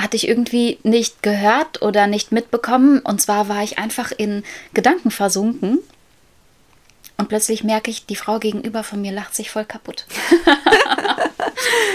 hatte 0.00 0.16
ich 0.16 0.28
irgendwie 0.28 0.78
nicht 0.82 1.22
gehört 1.22 1.82
oder 1.82 2.06
nicht 2.06 2.30
mitbekommen. 2.30 3.00
Und 3.00 3.20
zwar 3.20 3.48
war 3.48 3.62
ich 3.62 3.78
einfach 3.78 4.12
in 4.16 4.44
Gedanken 4.72 5.10
versunken. 5.10 5.78
Und 7.16 7.28
plötzlich 7.28 7.62
merke 7.62 7.90
ich, 7.90 8.06
die 8.06 8.16
Frau 8.16 8.38
gegenüber 8.38 8.82
von 8.82 9.00
mir 9.00 9.12
lacht 9.12 9.34
sich 9.34 9.50
voll 9.50 9.64
kaputt. 9.64 10.06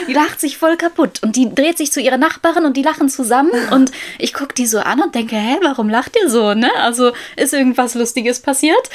Die 0.07 0.13
lacht 0.13 0.39
sich 0.39 0.57
voll 0.57 0.75
kaputt 0.75 1.21
und 1.21 1.35
die 1.35 1.53
dreht 1.53 1.77
sich 1.77 1.91
zu 1.91 2.01
ihrer 2.01 2.17
Nachbarin 2.17 2.65
und 2.65 2.75
die 2.75 2.81
lachen 2.81 3.09
zusammen 3.09 3.51
und 3.71 3.91
ich 4.17 4.33
gucke 4.33 4.55
die 4.55 4.65
so 4.65 4.79
an 4.79 5.01
und 5.01 5.13
denke, 5.13 5.35
hä, 5.35 5.57
warum 5.61 5.87
lacht 5.87 6.17
ihr 6.19 6.29
so, 6.29 6.55
ne? 6.55 6.71
Also 6.77 7.11
ist 7.35 7.53
irgendwas 7.53 7.93
Lustiges 7.93 8.39
passiert? 8.39 8.89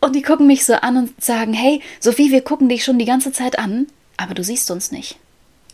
Und 0.00 0.14
die 0.14 0.22
gucken 0.22 0.46
mich 0.46 0.64
so 0.64 0.74
an 0.74 0.96
und 0.96 1.22
sagen, 1.22 1.52
hey, 1.52 1.82
Sophie, 2.00 2.30
wir 2.30 2.40
gucken 2.40 2.68
dich 2.68 2.84
schon 2.84 2.98
die 2.98 3.04
ganze 3.04 3.32
Zeit 3.32 3.58
an, 3.58 3.88
aber 4.16 4.34
du 4.34 4.42
siehst 4.42 4.70
uns 4.70 4.90
nicht. 4.90 5.18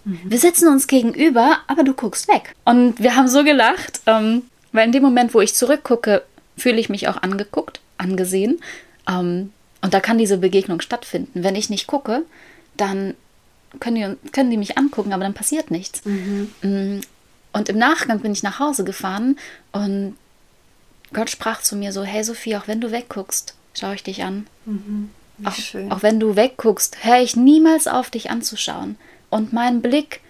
Mhm. 0.05 0.21
Wir 0.25 0.39
sitzen 0.39 0.69
uns 0.69 0.87
gegenüber, 0.87 1.59
aber 1.67 1.85
du 1.85 1.95
guckst 1.95 2.29
weg. 2.29 2.55
Und 2.65 3.01
wir 3.01 3.15
haben 3.15 3.29
so 3.29 3.45
gelacht, 3.45 4.01
ähm, 4.07 4.43
weil 4.73 4.87
in 4.87 4.93
dem 4.93 5.03
Moment, 5.03 5.35
wo 5.35 5.41
ich 5.41 5.55
zurückgucke, 5.55 6.25
fühle 6.57 6.81
ich 6.81 6.89
mich 6.89 7.09
auch 7.09 7.23
angeguckt, 7.23 7.81
angesehen. 7.99 8.61
Ähm, 9.09 9.53
und 9.81 9.95
da 9.95 10.01
kann 10.01 10.19
diese 10.19 10.39
Begegnung 10.39 10.81
stattfinden. 10.81 11.43
Wenn 11.43 11.57
ich 11.57 11.71
nicht 11.71 11.87
gucke, 11.87 12.23
dann 12.77 13.15
können 13.81 13.97
die, 13.97 14.31
können 14.31 14.51
die 14.51 14.57
mich 14.57 14.79
angucken, 14.79 15.13
aber 15.13 15.25
dann 15.25 15.35
passiert 15.35 15.71
nichts. 15.71 16.05
Mhm. 16.05 16.51
Mm, 16.63 17.01
und 17.53 17.69
im 17.69 17.79
Nachgang 17.79 18.21
bin 18.21 18.33
ich 18.33 18.43
nach 18.43 18.59
Hause 18.59 18.85
gefahren 18.85 19.39
und 19.73 20.17
Gott 21.13 21.31
sprach 21.31 21.61
zu 21.61 21.77
mir 21.77 21.93
so, 21.93 22.03
hey 22.05 22.25
Sophie, 22.25 22.57
auch 22.57 22.69
wenn 22.69 22.81
du 22.81 22.91
wegguckst, 22.91 23.55
schaue 23.75 23.95
ich 23.95 24.03
dich 24.03 24.23
an. 24.23 24.47
Mhm. 24.65 25.11
Auch, 25.45 25.57
auch, 25.91 26.03
wenn 26.03 26.21
du 26.21 26.37
wegguckst, 26.37 27.05
höre 27.05 27.21
ich 27.21 27.37
niemals 27.37 27.89
auf, 27.89 28.11
dich 28.11 28.31
anzuschauen. 28.31 28.97
Und 29.29 29.53
mein 29.53 29.83
Blick 29.83 30.21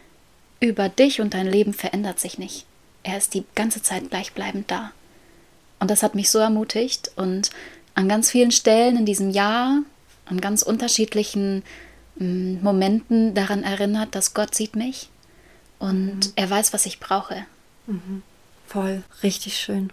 über 0.60 0.88
dich 0.88 1.20
und 1.20 1.34
dein 1.34 1.46
Leben 1.46 1.74
verändert 1.74 2.18
sich 2.18 2.38
nicht. 2.38 2.66
Er 3.02 3.18
ist 3.18 3.34
die 3.34 3.44
ganze 3.54 3.82
Zeit 3.82 4.10
gleichbleibend 4.10 4.70
da. 4.70 4.92
Und 5.80 5.90
das 5.90 6.02
hat 6.02 6.14
mich 6.14 6.30
so 6.30 6.38
ermutigt 6.38 7.10
und 7.16 7.50
an 7.94 8.08
ganz 8.08 8.30
vielen 8.30 8.50
Stellen 8.50 8.96
in 8.96 9.06
diesem 9.06 9.30
Jahr, 9.30 9.82
an 10.26 10.40
ganz 10.40 10.62
unterschiedlichen 10.62 11.62
mm, 12.16 12.62
Momenten 12.62 13.34
daran 13.34 13.62
erinnert, 13.62 14.14
dass 14.14 14.34
Gott 14.34 14.54
sieht 14.54 14.76
mich 14.76 15.10
und 15.78 16.26
mhm. 16.26 16.32
er 16.36 16.48
weiß, 16.48 16.72
was 16.72 16.86
ich 16.86 17.00
brauche. 17.00 17.44
Mhm. 17.86 18.22
Voll, 18.66 19.02
richtig 19.22 19.56
schön. 19.56 19.92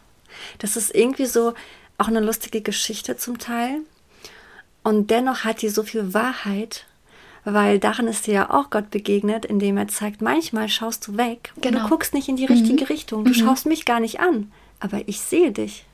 Das 0.60 0.78
ist 0.78 0.94
irgendwie 0.94 1.26
so 1.26 1.54
auch 1.98 2.08
eine 2.08 2.22
lustige 2.22 2.62
Geschichte 2.62 3.18
zum 3.18 3.40
Teil. 3.40 3.82
Und 4.84 5.12
dennoch 5.12 5.44
hat 5.44 5.62
die 5.62 5.70
so 5.70 5.84
viel 5.84 6.14
Wahrheit, 6.14 6.86
weil 7.44 7.80
darin 7.80 8.08
ist 8.08 8.28
dir 8.28 8.34
ja 8.34 8.50
auch 8.50 8.70
Gott 8.70 8.90
begegnet, 8.90 9.46
indem 9.46 9.78
er 9.78 9.88
zeigt, 9.88 10.22
manchmal 10.22 10.70
schaust 10.70 11.08
du 11.08 11.18
weg 11.18 11.52
genau. 11.56 11.56
und 11.56 11.64
du 11.64 11.70
genau. 11.72 11.90
guckst 11.90 12.14
nicht 12.14 12.30
in 12.30 12.38
die 12.38 12.46
richtige 12.46 12.84
mhm. 12.84 12.88
Richtung. 12.88 13.26
Du 13.26 13.32
mhm. 13.32 13.36
schaust 13.36 13.66
mich 13.66 13.86
gar 13.86 14.00
nicht 14.00 14.20
an, 14.20 14.52
aber 14.80 15.08
ich 15.08 15.20
sehe 15.20 15.52
dich. 15.52 15.86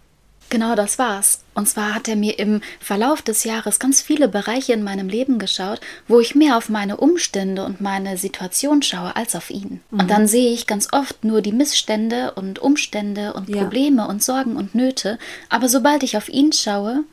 Genau 0.50 0.76
das 0.76 1.00
war's. 1.00 1.40
Und 1.56 1.68
zwar 1.68 1.96
hat 1.96 2.08
er 2.08 2.16
mir 2.16 2.38
im 2.38 2.62
Verlauf 2.80 3.22
des 3.22 3.44
Jahres 3.44 3.80
ganz 3.80 4.02
viele 4.02 4.28
Bereiche 4.28 4.74
in 4.74 4.84
meinem 4.84 5.10
Leben 5.10 5.40
geschaut, 5.40 5.82
wo 6.08 6.20
ich 6.20 6.36
mehr 6.36 6.58
auf 6.58 6.70
meine 6.70 6.98
Umstände 6.98 7.66
und 7.66 7.82
meine 7.82 8.18
Situation 8.18 8.82
schaue 8.82 9.16
als 9.16 9.36
auf 9.36 9.50
ihn. 9.50 9.82
Mhm. 9.90 10.00
Und 10.00 10.12
dann 10.12 10.28
sehe 10.28 10.54
ich 10.54 10.68
ganz 10.68 10.90
oft 10.92 11.24
nur 11.24 11.42
die 11.42 11.52
Missstände 11.52 12.34
und 12.34 12.60
Umstände 12.60 13.34
und 13.34 13.52
Probleme 13.52 14.04
ja. 14.04 14.06
und 14.06 14.24
Sorgen 14.24 14.56
und 14.56 14.76
Nöte. 14.76 15.18
Aber 15.50 15.68
sobald 15.68 16.04
ich 16.04 16.16
auf 16.16 16.30
ihn 16.30 16.54
schaue, 16.54 17.04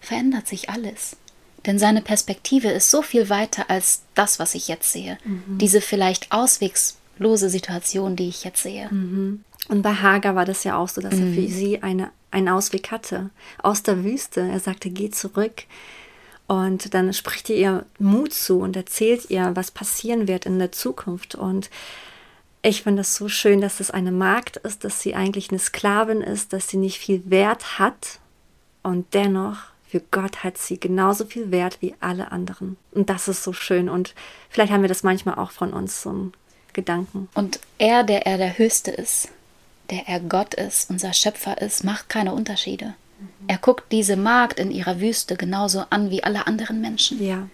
verändert 0.00 0.46
sich 0.46 0.68
alles. 0.68 1.16
Denn 1.66 1.78
seine 1.78 2.02
Perspektive 2.02 2.68
ist 2.68 2.90
so 2.90 3.00
viel 3.00 3.30
weiter 3.30 3.70
als 3.70 4.02
das, 4.14 4.38
was 4.38 4.54
ich 4.54 4.68
jetzt 4.68 4.92
sehe. 4.92 5.16
Mhm. 5.24 5.58
Diese 5.58 5.80
vielleicht 5.80 6.30
auswegslose 6.30 7.48
Situation, 7.48 8.16
die 8.16 8.28
ich 8.28 8.44
jetzt 8.44 8.62
sehe. 8.62 8.88
Mhm. 8.90 9.44
Und 9.68 9.82
bei 9.82 9.94
Hagar 9.94 10.34
war 10.34 10.44
das 10.44 10.64
ja 10.64 10.76
auch 10.76 10.88
so, 10.88 11.00
dass 11.00 11.14
er 11.14 11.20
für 11.20 11.40
mhm. 11.40 11.48
sie 11.48 11.82
eine, 11.82 12.10
einen 12.34 12.48
Ausweg 12.48 12.90
hatte. 12.90 13.30
Aus 13.62 13.82
der 13.82 14.04
Wüste. 14.04 14.40
Er 14.40 14.60
sagte, 14.60 14.90
geh 14.90 15.10
zurück. 15.10 15.64
Und 16.46 16.92
dann 16.92 17.12
spricht 17.14 17.48
er 17.48 17.56
ihr 17.56 17.86
Mut 17.98 18.34
zu 18.34 18.60
und 18.60 18.76
erzählt 18.76 19.30
ihr, 19.30 19.52
was 19.54 19.70
passieren 19.70 20.28
wird 20.28 20.44
in 20.44 20.58
der 20.58 20.72
Zukunft. 20.72 21.34
Und 21.34 21.70
ich 22.60 22.82
finde 22.82 23.00
das 23.00 23.14
so 23.14 23.28
schön, 23.28 23.60
dass 23.60 23.80
es 23.80 23.90
eine 23.90 24.12
Magd 24.12 24.58
ist, 24.58 24.84
dass 24.84 25.00
sie 25.00 25.14
eigentlich 25.14 25.50
eine 25.50 25.58
Sklavin 25.58 26.20
ist, 26.20 26.52
dass 26.52 26.68
sie 26.68 26.76
nicht 26.76 26.98
viel 26.98 27.22
Wert 27.30 27.78
hat 27.78 28.20
und 28.82 29.14
dennoch 29.14 29.56
für 29.88 30.00
Gott 30.10 30.42
hat 30.42 30.58
sie 30.58 30.80
genauso 30.80 31.24
viel 31.24 31.50
Wert 31.52 31.78
wie 31.80 31.94
alle 32.00 32.32
anderen. 32.32 32.76
Und 32.90 33.10
das 33.10 33.28
ist 33.28 33.44
so 33.44 33.52
schön. 33.52 33.88
Und 33.88 34.14
vielleicht 34.50 34.72
haben 34.72 34.82
wir 34.82 34.88
das 34.88 35.04
manchmal 35.04 35.36
auch 35.36 35.52
von 35.52 35.72
uns, 35.72 36.04
einen 36.04 36.32
Gedanken. 36.72 37.28
Und 37.34 37.60
er, 37.78 38.02
der 38.02 38.26
er 38.26 38.36
der 38.36 38.58
Höchste 38.58 38.90
ist, 38.90 39.28
der 39.90 40.08
er 40.08 40.20
Gott 40.20 40.54
ist, 40.54 40.90
unser 40.90 41.12
Schöpfer 41.12 41.60
ist, 41.60 41.84
macht 41.84 42.08
keine 42.08 42.32
Unterschiede. 42.32 42.94
Mhm. 43.18 43.48
Er 43.48 43.58
guckt 43.58 43.92
diese 43.92 44.16
Magd 44.16 44.58
in 44.58 44.70
ihrer 44.70 45.00
Wüste 45.00 45.36
genauso 45.36 45.84
an 45.90 46.10
wie 46.10 46.24
alle 46.24 46.46
anderen 46.46 46.80
Menschen. 46.80 47.22
Ja. 47.22 47.48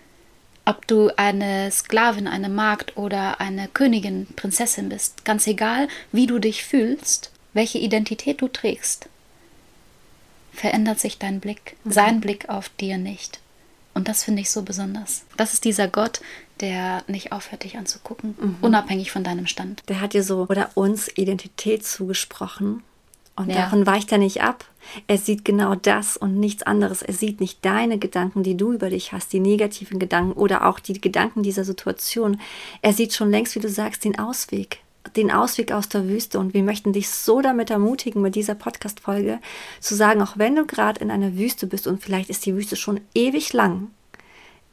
Ob 0.64 0.87
du 0.87 1.10
eine 1.16 1.70
Sklavin, 1.70 2.28
eine 2.28 2.49
Magd 2.49 2.96
oder 2.96 3.40
eine 3.40 3.68
Königin, 3.68 4.28
Prinzessin 4.37 4.88
bist, 4.88 5.25
ganz 5.25 5.46
egal, 5.46 5.88
wie 6.12 6.26
du 6.26 6.38
dich 6.38 6.64
fühlst, 6.64 7.30
welche 7.54 7.78
Identität 7.78 8.40
du 8.40 8.49
trägst, 8.49 9.08
verändert 10.52 11.00
sich 11.00 11.18
dein 11.18 11.40
Blick, 11.40 11.76
mhm. 11.84 11.92
sein 11.92 12.20
Blick 12.20 12.49
auf 12.49 12.68
dir 12.68 12.99
nicht. 12.99 13.40
Und 13.94 14.06
das 14.06 14.22
finde 14.22 14.42
ich 14.42 14.50
so 14.50 14.62
besonders. 14.62 15.25
Das 15.37 15.52
ist 15.52 15.64
dieser 15.64 15.88
Gott, 15.88 16.20
der 16.60 17.02
nicht 17.06 17.32
aufhört, 17.32 17.64
dich 17.64 17.76
anzugucken, 17.76 18.36
mhm. 18.38 18.56
unabhängig 18.60 19.10
von 19.10 19.24
deinem 19.24 19.46
Stand. 19.46 19.82
Der 19.88 20.00
hat 20.00 20.12
dir 20.12 20.22
so 20.22 20.46
oder 20.48 20.70
uns 20.74 21.08
Identität 21.16 21.84
zugesprochen. 21.84 22.82
Und 23.36 23.48
ja. 23.48 23.56
davon 23.56 23.86
weicht 23.86 24.12
er 24.12 24.18
nicht 24.18 24.42
ab. 24.42 24.66
Er 25.06 25.16
sieht 25.16 25.44
genau 25.44 25.74
das 25.74 26.16
und 26.16 26.38
nichts 26.38 26.62
anderes. 26.62 27.00
Er 27.00 27.14
sieht 27.14 27.40
nicht 27.40 27.64
deine 27.64 27.98
Gedanken, 27.98 28.42
die 28.42 28.56
du 28.56 28.72
über 28.72 28.90
dich 28.90 29.12
hast, 29.12 29.32
die 29.32 29.40
negativen 29.40 29.98
Gedanken 29.98 30.32
oder 30.32 30.66
auch 30.66 30.78
die 30.78 31.00
Gedanken 31.00 31.42
dieser 31.42 31.64
Situation. 31.64 32.40
Er 32.82 32.92
sieht 32.92 33.14
schon 33.14 33.30
längst, 33.30 33.54
wie 33.54 33.60
du 33.60 33.68
sagst, 33.68 34.04
den 34.04 34.18
Ausweg 34.18 34.80
den 35.16 35.30
Ausweg 35.30 35.72
aus 35.72 35.88
der 35.88 36.08
Wüste 36.08 36.38
und 36.38 36.54
wir 36.54 36.62
möchten 36.62 36.92
dich 36.92 37.08
so 37.08 37.40
damit 37.40 37.70
ermutigen 37.70 38.22
mit 38.22 38.34
dieser 38.34 38.54
Podcast-Folge 38.54 39.40
zu 39.80 39.94
sagen, 39.94 40.22
auch 40.22 40.36
wenn 40.36 40.54
du 40.54 40.66
gerade 40.66 41.00
in 41.00 41.10
einer 41.10 41.36
Wüste 41.36 41.66
bist 41.66 41.86
und 41.86 42.02
vielleicht 42.02 42.30
ist 42.30 42.46
die 42.46 42.54
Wüste 42.54 42.76
schon 42.76 43.00
ewig 43.14 43.52
lang, 43.52 43.88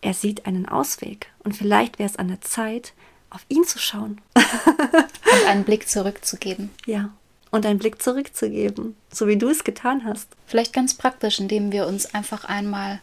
er 0.01 0.13
sieht 0.13 0.46
einen 0.46 0.68
Ausweg 0.68 1.32
und 1.44 1.56
vielleicht 1.56 2.00
wäre 2.00 2.10
es 2.10 2.18
an 2.18 2.27
der 2.27 2.42
Zeit, 2.42 2.94
auf 3.30 3.46
ihn 3.50 3.66
zu 3.66 3.80
schauen. 3.80 4.22
und 4.36 5.48
einen 5.48 5.63
Blick 5.63 5.89
zurückzugeben. 5.89 6.70
Ja, 6.86 7.10
und 7.51 7.66
einen 7.66 7.80
Blick 7.80 8.01
zurückzugeben, 8.01 8.96
so 9.12 9.27
wie 9.27 9.38
du 9.38 9.50
es 9.50 9.63
getan 9.63 10.06
hast. 10.06 10.30
Vielleicht 10.46 10.74
ganz 10.74 10.94
praktisch, 10.94 11.39
indem 11.39 11.72
wir 11.72 11.88
uns 11.88 12.13
einfach 12.13 12.46
einmal 12.46 13.01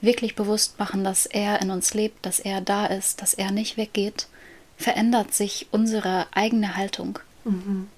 wirklich 0.00 0.34
bewusst 0.34 0.78
machen, 0.78 1.04
dass 1.04 1.26
er 1.26 1.62
in 1.62 1.70
uns 1.70 1.94
lebt, 1.94 2.26
dass 2.26 2.40
er 2.40 2.60
da 2.60 2.86
ist, 2.86 3.22
dass 3.22 3.34
er 3.34 3.50
nicht 3.50 3.76
weggeht 3.76 4.26
verändert 4.76 5.34
sich 5.34 5.68
unsere 5.70 6.26
eigene 6.32 6.76
Haltung. 6.76 7.18
Mhm. 7.44 7.88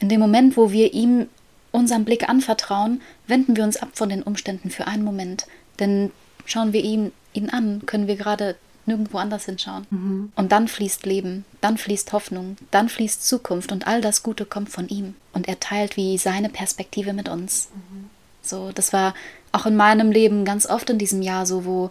In 0.00 0.08
dem 0.08 0.20
Moment, 0.20 0.56
wo 0.56 0.72
wir 0.72 0.92
ihm 0.92 1.28
unseren 1.70 2.04
Blick 2.04 2.28
anvertrauen, 2.28 3.00
wenden 3.26 3.56
wir 3.56 3.64
uns 3.64 3.76
ab 3.76 3.90
von 3.94 4.08
den 4.08 4.22
Umständen 4.22 4.70
für 4.70 4.86
einen 4.86 5.04
Moment. 5.04 5.46
Denn 5.78 6.10
schauen 6.44 6.72
wir 6.72 6.82
ihn, 6.82 7.12
ihn 7.32 7.50
an, 7.50 7.82
können 7.86 8.06
wir 8.06 8.16
gerade 8.16 8.56
nirgendwo 8.86 9.18
anders 9.18 9.44
hinschauen. 9.44 9.86
Mhm. 9.90 10.32
Und 10.34 10.52
dann 10.52 10.68
fließt 10.68 11.06
Leben, 11.06 11.44
dann 11.60 11.78
fließt 11.78 12.12
Hoffnung, 12.12 12.56
dann 12.70 12.88
fließt 12.88 13.26
Zukunft 13.26 13.72
und 13.72 13.86
all 13.86 14.00
das 14.00 14.22
Gute 14.22 14.44
kommt 14.44 14.70
von 14.70 14.88
ihm. 14.88 15.14
Und 15.32 15.48
er 15.48 15.60
teilt 15.60 15.96
wie 15.96 16.18
seine 16.18 16.48
Perspektive 16.48 17.12
mit 17.12 17.28
uns. 17.28 17.68
Mhm. 17.74 18.10
So, 18.42 18.72
das 18.72 18.92
war 18.92 19.14
auch 19.52 19.66
in 19.66 19.76
meinem 19.76 20.10
Leben 20.10 20.44
ganz 20.44 20.66
oft 20.66 20.90
in 20.90 20.98
diesem 20.98 21.22
Jahr 21.22 21.46
so, 21.46 21.64
wo, 21.64 21.90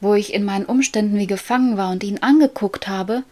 wo 0.00 0.14
ich 0.14 0.34
in 0.34 0.44
meinen 0.44 0.66
Umständen 0.66 1.16
wie 1.16 1.26
gefangen 1.26 1.76
war 1.76 1.90
und 1.90 2.04
ihn 2.04 2.18
angeguckt 2.18 2.88
habe 2.88 3.22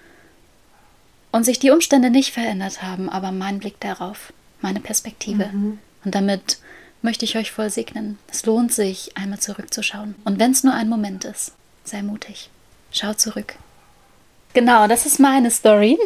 und 1.32 1.44
sich 1.44 1.58
die 1.58 1.70
Umstände 1.70 2.10
nicht 2.10 2.32
verändert 2.32 2.82
haben, 2.82 3.08
aber 3.08 3.30
mein 3.30 3.58
Blick 3.58 3.78
darauf, 3.80 4.32
meine 4.62 4.80
Perspektive. 4.80 5.46
Mhm. 5.52 5.78
Und 6.04 6.14
damit 6.14 6.58
möchte 7.02 7.24
ich 7.24 7.36
euch 7.36 7.52
voll 7.52 7.70
segnen. 7.70 8.18
Es 8.30 8.44
lohnt 8.46 8.72
sich, 8.72 9.16
einmal 9.16 9.40
zurückzuschauen. 9.40 10.14
Und 10.24 10.38
wenn 10.38 10.52
es 10.52 10.64
nur 10.64 10.74
ein 10.74 10.88
Moment 10.88 11.24
ist, 11.24 11.52
sei 11.84 12.02
mutig. 12.02 12.50
Schau 12.92 13.14
zurück. 13.14 13.54
Genau, 14.52 14.88
das 14.88 15.06
ist 15.06 15.20
meine 15.20 15.50
Story 15.50 15.98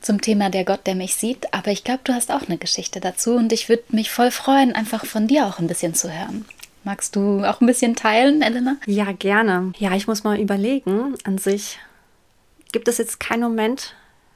zum 0.00 0.20
Thema 0.20 0.48
der 0.48 0.64
Gott, 0.64 0.86
der 0.86 0.94
mich 0.94 1.16
sieht. 1.16 1.52
Aber 1.52 1.70
ich 1.70 1.84
glaube, 1.84 2.00
du 2.04 2.12
hast 2.12 2.30
auch 2.30 2.46
eine 2.46 2.58
Geschichte 2.58 3.00
dazu 3.00 3.34
und 3.34 3.52
ich 3.52 3.68
würde 3.68 3.84
mich 3.88 4.10
voll 4.10 4.30
freuen, 4.30 4.74
einfach 4.74 5.04
von 5.04 5.26
dir 5.26 5.46
auch 5.46 5.58
ein 5.58 5.66
bisschen 5.66 5.94
zu 5.94 6.12
hören. 6.12 6.44
Magst 6.84 7.16
du 7.16 7.44
auch 7.44 7.60
ein 7.60 7.66
bisschen 7.66 7.96
teilen, 7.96 8.40
Elena? 8.40 8.76
Ja, 8.86 9.12
gerne. 9.12 9.72
Ja, 9.78 9.94
ich 9.94 10.06
muss 10.06 10.24
mal 10.24 10.40
überlegen. 10.40 11.16
An 11.24 11.38
sich 11.38 11.78
gibt 12.72 12.88
es 12.88 12.98
jetzt 12.98 13.20
keinen 13.20 13.42
Moment, 13.42 13.94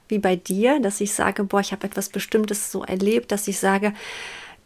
wie 0.09 0.19
bei 0.19 0.35
dir, 0.35 0.79
dass 0.79 1.01
ich 1.01 1.13
sage, 1.13 1.45
boah, 1.45 1.61
ich 1.61 1.71
habe 1.71 1.87
etwas 1.87 2.09
Bestimmtes 2.09 2.71
so 2.71 2.83
erlebt, 2.83 3.31
dass 3.31 3.47
ich 3.47 3.57
sage, 3.57 3.93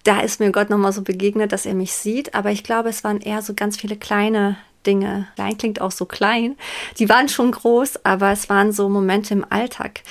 da 0.07 0.21
ist 0.21 0.39
mir 0.39 0.51
Gott 0.51 0.69
nochmal 0.69 0.93
so 0.93 1.01
begegnet, 1.01 1.51
dass 1.51 1.65
er 1.65 1.73
mich 1.73 1.93
sieht. 1.93 2.33
Aber 2.33 2.51
ich 2.51 2.63
glaube, 2.63 2.89
es 2.89 3.03
waren 3.03 3.19
eher 3.19 3.41
so 3.41 3.53
ganz 3.53 3.77
viele 3.77 3.97
kleine 3.97 4.57
Dinge. 4.85 5.27
Klein 5.35 5.57
klingt 5.57 5.81
auch 5.81 5.91
so 5.91 6.05
klein. 6.05 6.55
Die 6.97 7.09
waren 7.09 7.29
schon 7.29 7.51
groß, 7.51 8.05
aber 8.05 8.31
es 8.31 8.49
waren 8.49 8.71
so 8.71 8.87
Momente 8.89 9.33
im 9.33 9.45
Alltag. 9.49 10.01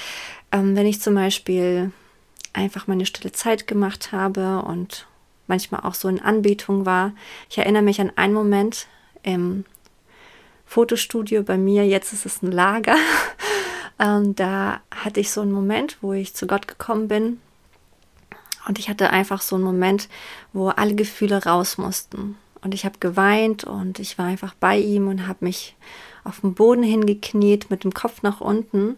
Ähm, 0.53 0.77
wenn 0.77 0.87
ich 0.87 1.01
zum 1.01 1.15
Beispiel 1.15 1.93
einfach 2.53 2.87
meine 2.87 3.07
stille 3.07 3.33
Zeit 3.33 3.67
gemacht 3.67 4.13
habe 4.13 4.63
und 4.63 5.07
manchmal 5.47 5.83
auch 5.83 5.95
so 5.95 6.09
in 6.09 6.21
Anbetung 6.21 6.87
war. 6.87 7.13
Ich 7.49 7.59
erinnere 7.59 7.83
mich 7.83 8.01
an 8.01 8.13
einen 8.17 8.35
Moment 8.35 8.87
im 9.23 9.65
Fotostudio 10.65 11.43
bei 11.43 11.57
mir, 11.57 11.87
jetzt 11.87 12.13
ist 12.13 12.27
es 12.27 12.43
ein 12.43 12.51
Lager 12.51 12.97
Ähm, 13.99 14.35
da 14.35 14.81
hatte 14.91 15.21
ich 15.21 15.31
so 15.31 15.41
einen 15.41 15.53
Moment, 15.53 15.99
wo 16.03 16.13
ich 16.13 16.35
zu 16.35 16.47
Gott 16.47 16.69
gekommen 16.69 17.09
bin. 17.09 17.41
Und 18.67 18.79
ich 18.79 18.89
hatte 18.89 19.11
einfach 19.11 19.43
so 19.43 19.57
einen 19.57 19.65
Moment, 19.65 20.09
wo 20.53 20.69
alle 20.69 20.95
Gefühle 20.95 21.45
raus 21.45 21.79
mussten. 21.79 22.37
Und 22.63 22.75
ich 22.75 22.85
habe 22.85 22.99
geweint 22.99 23.65
und 23.65 24.01
ich 24.01 24.19
war 24.19 24.27
einfach 24.27 24.55
bei 24.55 24.77
ihm 24.79 25.09
und 25.09 25.27
habe 25.29 25.45
mich 25.45 25.77
auf 26.25 26.41
dem 26.41 26.55
Boden 26.55 26.83
hingekniet 26.83 27.71
mit 27.71 27.85
dem 27.85 27.95
Kopf 27.95 28.23
nach 28.23 28.41
unten. 28.41 28.97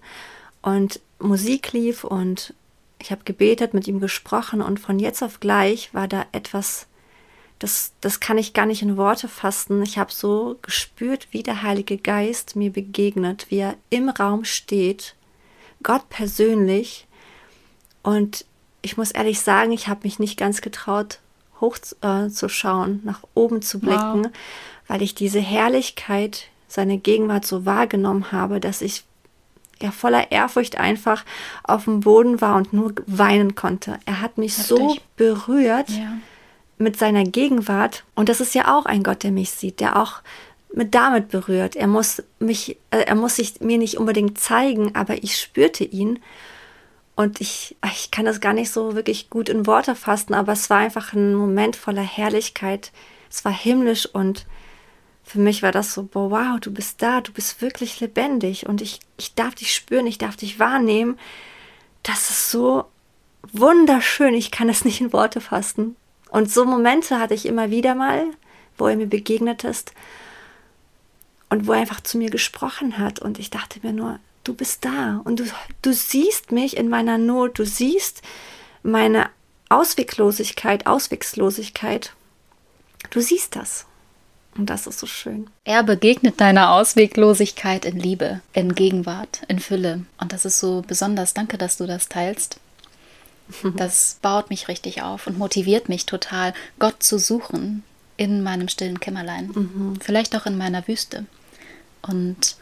Und 0.63 1.01
Musik 1.19 1.73
lief 1.73 2.05
und 2.05 2.55
ich 2.99 3.11
habe 3.11 3.25
gebetet, 3.25 3.75
mit 3.75 3.87
ihm 3.87 4.01
gesprochen 4.01 4.63
und 4.63 4.81
von 4.81 4.99
jetzt 4.99 5.23
auf 5.23 5.41
gleich 5.41 5.93
war 5.95 6.09
da 6.09 6.27
etwas, 6.33 6.87
das, 7.59 7.93
das 8.01 8.21
kann 8.21 8.39
ich 8.39 8.55
gar 8.55 8.67
nicht 8.67 8.83
in 8.83 8.97
Worte 8.97 9.29
fassen. 9.29 9.83
Ich 9.83 9.99
habe 9.99 10.13
so 10.13 10.59
gespürt, 10.63 11.29
wie 11.31 11.43
der 11.43 11.63
Heilige 11.63 11.99
Geist 11.99 12.57
mir 12.57 12.73
begegnet, 12.73 13.47
wie 13.51 13.59
er 13.59 13.77
im 13.91 14.09
Raum 14.09 14.45
steht, 14.45 15.15
Gott 15.83 16.09
persönlich. 16.09 17.07
Und 18.03 18.47
ich 18.83 18.97
muss 18.97 19.11
ehrlich 19.11 19.41
sagen, 19.41 19.73
ich 19.73 19.89
habe 19.89 20.01
mich 20.05 20.19
nicht 20.19 20.39
ganz 20.39 20.61
getraut, 20.61 21.19
hochzuschauen, 21.61 23.01
äh, 23.03 23.07
nach 23.07 23.21
oben 23.35 23.63
zu 23.63 23.81
blicken, 23.81 24.25
wow. 24.25 24.31
weil 24.87 25.03
ich 25.03 25.15
diese 25.15 25.41
Herrlichkeit, 25.41 26.45
seine 26.69 26.99
Gegenwart 26.99 27.47
so 27.47 27.65
wahrgenommen 27.65 28.31
habe, 28.31 28.61
dass 28.61 28.83
ich 28.83 29.05
ja 29.81 29.91
voller 29.91 30.31
Ehrfurcht 30.31 30.79
einfach 30.79 31.25
auf 31.63 31.85
dem 31.85 32.01
Boden 32.01 32.41
war 32.41 32.57
und 32.57 32.73
nur 32.73 32.93
weinen 33.07 33.55
konnte. 33.55 33.99
Er 34.07 34.21
hat 34.21 34.39
mich 34.39 34.59
Heftig. 34.59 34.77
so 34.77 34.97
berührt 35.17 35.89
ja. 35.91 36.19
mit 36.77 36.99
seiner 36.99 37.25
Gegenwart. 37.25 38.05
Und 38.15 38.29
das 38.29 38.41
ist 38.41 38.55
ja 38.55 38.77
auch 38.77 38.87
ein 38.87 39.03
Gott, 39.03 39.23
der 39.23 39.31
mich 39.31 39.51
sieht, 39.51 39.81
der 39.81 40.01
auch 40.01 40.21
mit 40.75 40.95
damit 40.95 41.29
berührt. 41.29 41.77
Er 41.77 41.87
muss 41.87 42.23
mich, 42.39 42.77
äh, 42.91 43.05
er 43.07 43.15
muss 43.15 43.37
sich 43.37 43.61
mir 43.61 43.79
nicht 43.79 43.97
unbedingt 43.97 44.39
zeigen, 44.39 44.95
aber 44.95 45.23
ich 45.23 45.37
spürte 45.37 45.85
ihn. 45.85 46.19
Und 47.19 47.41
ich, 47.41 47.75
ich 47.85 48.13
kann 48.13 48.27
das 48.27 48.41
gar 48.41 48.53
nicht 48.53 48.71
so 48.71 48.95
wirklich 48.95 49.29
gut 49.29 49.49
in 49.49 49.67
Worte 49.67 49.97
fassen, 49.97 50.35
aber 50.35 50.53
es 50.53 50.71
war 50.71 50.79
einfach 50.79 51.15
ein 51.15 51.35
Moment 51.35 51.75
voller 51.75 52.01
Herrlichkeit. 52.01 52.93
Es 53.29 53.45
war 53.45 53.51
himmlisch 53.51 54.07
und 54.07 54.47
für 55.25 55.41
mich 55.41 55.65
war 55.65 55.73
das 55.73 55.93
so, 55.93 56.09
wow, 56.13 56.61
du 56.61 56.73
bist 56.73 57.03
da, 57.03 57.21
du 57.21 57.33
bist 57.33 57.61
wirklich 57.61 57.99
lebendig 57.99 58.67
und 58.67 58.81
ich, 58.83 59.01
ich 59.17 59.35
darf 59.35 59.57
dich 59.57 59.75
spüren, 59.75 60.07
ich 60.07 60.19
darf 60.19 60.37
dich 60.37 60.61
wahrnehmen. 60.61 61.19
Das 62.05 62.31
ist 62.31 62.53
so 62.53 62.85
wunderschön, 63.53 64.35
ich 64.35 64.53
kann 64.53 64.69
es 64.69 64.85
nicht 64.85 65.01
in 65.01 65.13
Worte 65.13 65.41
fassen. 65.41 65.97
Und 66.31 66.53
so 66.53 66.65
Momente 66.65 67.19
hatte 67.19 67.35
ich 67.35 67.47
immer 67.47 67.73
wieder 67.73 67.97
mal, 67.97 68.27
wo 68.77 68.87
er 68.87 68.95
mir 68.95 69.09
begegnet 69.09 69.65
ist 69.65 69.93
und 71.49 71.67
wo 71.67 71.73
er 71.73 71.81
einfach 71.81 72.01
zu 72.01 72.17
mir 72.17 72.31
gesprochen 72.31 72.97
hat 72.97 73.19
und 73.19 73.41
ich 73.41 73.51
dachte 73.51 73.81
mir 73.83 73.93
nur, 73.93 74.21
du 74.49 74.55
bist 74.55 74.85
da 74.85 75.21
und 75.25 75.41
du, 75.41 75.45
du 75.83 75.93
siehst 75.93 76.53
mich 76.53 76.77
in 76.77 76.89
meiner 76.89 77.19
Not, 77.19 77.59
du 77.59 77.67
siehst 77.67 78.23
meine 78.83 79.29
Ausweglosigkeit, 79.69 80.87
Auswegslosigkeit. 80.87 82.15
Du 83.11 83.21
siehst 83.21 83.55
das. 83.57 83.85
Und 84.57 84.71
das 84.71 84.87
ist 84.87 84.99
so 84.99 85.07
schön. 85.07 85.49
Er 85.65 85.83
begegnet 85.83 86.41
deiner 86.41 86.73
Ausweglosigkeit 86.73 87.85
in 87.85 87.99
Liebe, 87.99 88.41
in 88.55 88.75
Gegenwart, 88.75 89.43
in 89.47 89.61
Fülle. 89.61 90.05
Und 90.19 90.33
das 90.33 90.45
ist 90.45 90.59
so 90.59 90.83
besonders. 90.87 91.35
Danke, 91.35 91.59
dass 91.59 91.77
du 91.77 91.87
das 91.87 92.09
teilst. 92.09 92.59
Das 93.77 94.19
baut 94.21 94.51
mich 94.51 94.69
richtig 94.69 95.01
auf 95.01 95.27
und 95.27 95.39
motiviert 95.39 95.89
mich 95.89 96.05
total, 96.05 96.53
Gott 96.79 97.03
zu 97.03 97.19
suchen 97.19 97.83
in 98.19 98.43
meinem 98.43 98.69
stillen 98.69 99.01
Kämmerlein. 99.01 99.47
Mhm. 99.55 99.99
Vielleicht 100.03 100.37
auch 100.37 100.45
in 100.45 100.59
meiner 100.59 100.87
Wüste. 100.87 101.25
Und 102.03 102.57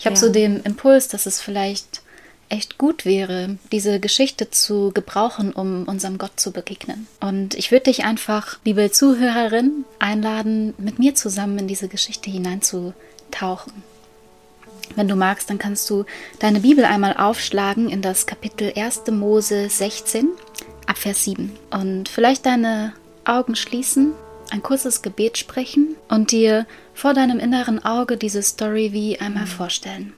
ich 0.00 0.06
habe 0.06 0.16
ja. 0.16 0.20
so 0.20 0.30
den 0.30 0.60
Impuls, 0.60 1.08
dass 1.08 1.26
es 1.26 1.42
vielleicht 1.42 2.00
echt 2.48 2.78
gut 2.78 3.04
wäre, 3.04 3.58
diese 3.70 4.00
Geschichte 4.00 4.50
zu 4.50 4.92
gebrauchen, 4.92 5.52
um 5.52 5.84
unserem 5.84 6.16
Gott 6.16 6.40
zu 6.40 6.52
begegnen. 6.52 7.06
Und 7.20 7.54
ich 7.54 7.70
würde 7.70 7.84
dich 7.84 8.02
einfach, 8.02 8.58
liebe 8.64 8.90
Zuhörerin, 8.90 9.84
einladen, 9.98 10.72
mit 10.78 10.98
mir 10.98 11.14
zusammen 11.14 11.58
in 11.58 11.68
diese 11.68 11.86
Geschichte 11.86 12.30
hineinzutauchen. 12.30 13.72
Wenn 14.96 15.06
du 15.06 15.16
magst, 15.16 15.50
dann 15.50 15.58
kannst 15.58 15.88
du 15.90 16.06
deine 16.38 16.60
Bibel 16.60 16.86
einmal 16.86 17.14
aufschlagen 17.16 17.90
in 17.90 18.00
das 18.00 18.26
Kapitel 18.26 18.72
1. 18.74 19.02
Mose 19.10 19.68
16, 19.68 20.30
Abvers 20.86 21.24
7. 21.24 21.52
Und 21.70 22.08
vielleicht 22.08 22.46
deine 22.46 22.94
Augen 23.26 23.54
schließen, 23.54 24.14
ein 24.50 24.62
kurzes 24.62 25.02
Gebet 25.02 25.38
sprechen 25.38 25.96
und 26.08 26.32
dir 26.32 26.66
vor 26.94 27.14
deinem 27.14 27.38
inneren 27.38 27.84
Auge 27.84 28.16
diese 28.16 28.42
Story 28.42 28.92
wie 28.92 29.18
einmal 29.18 29.46
vorstellen. 29.46 30.12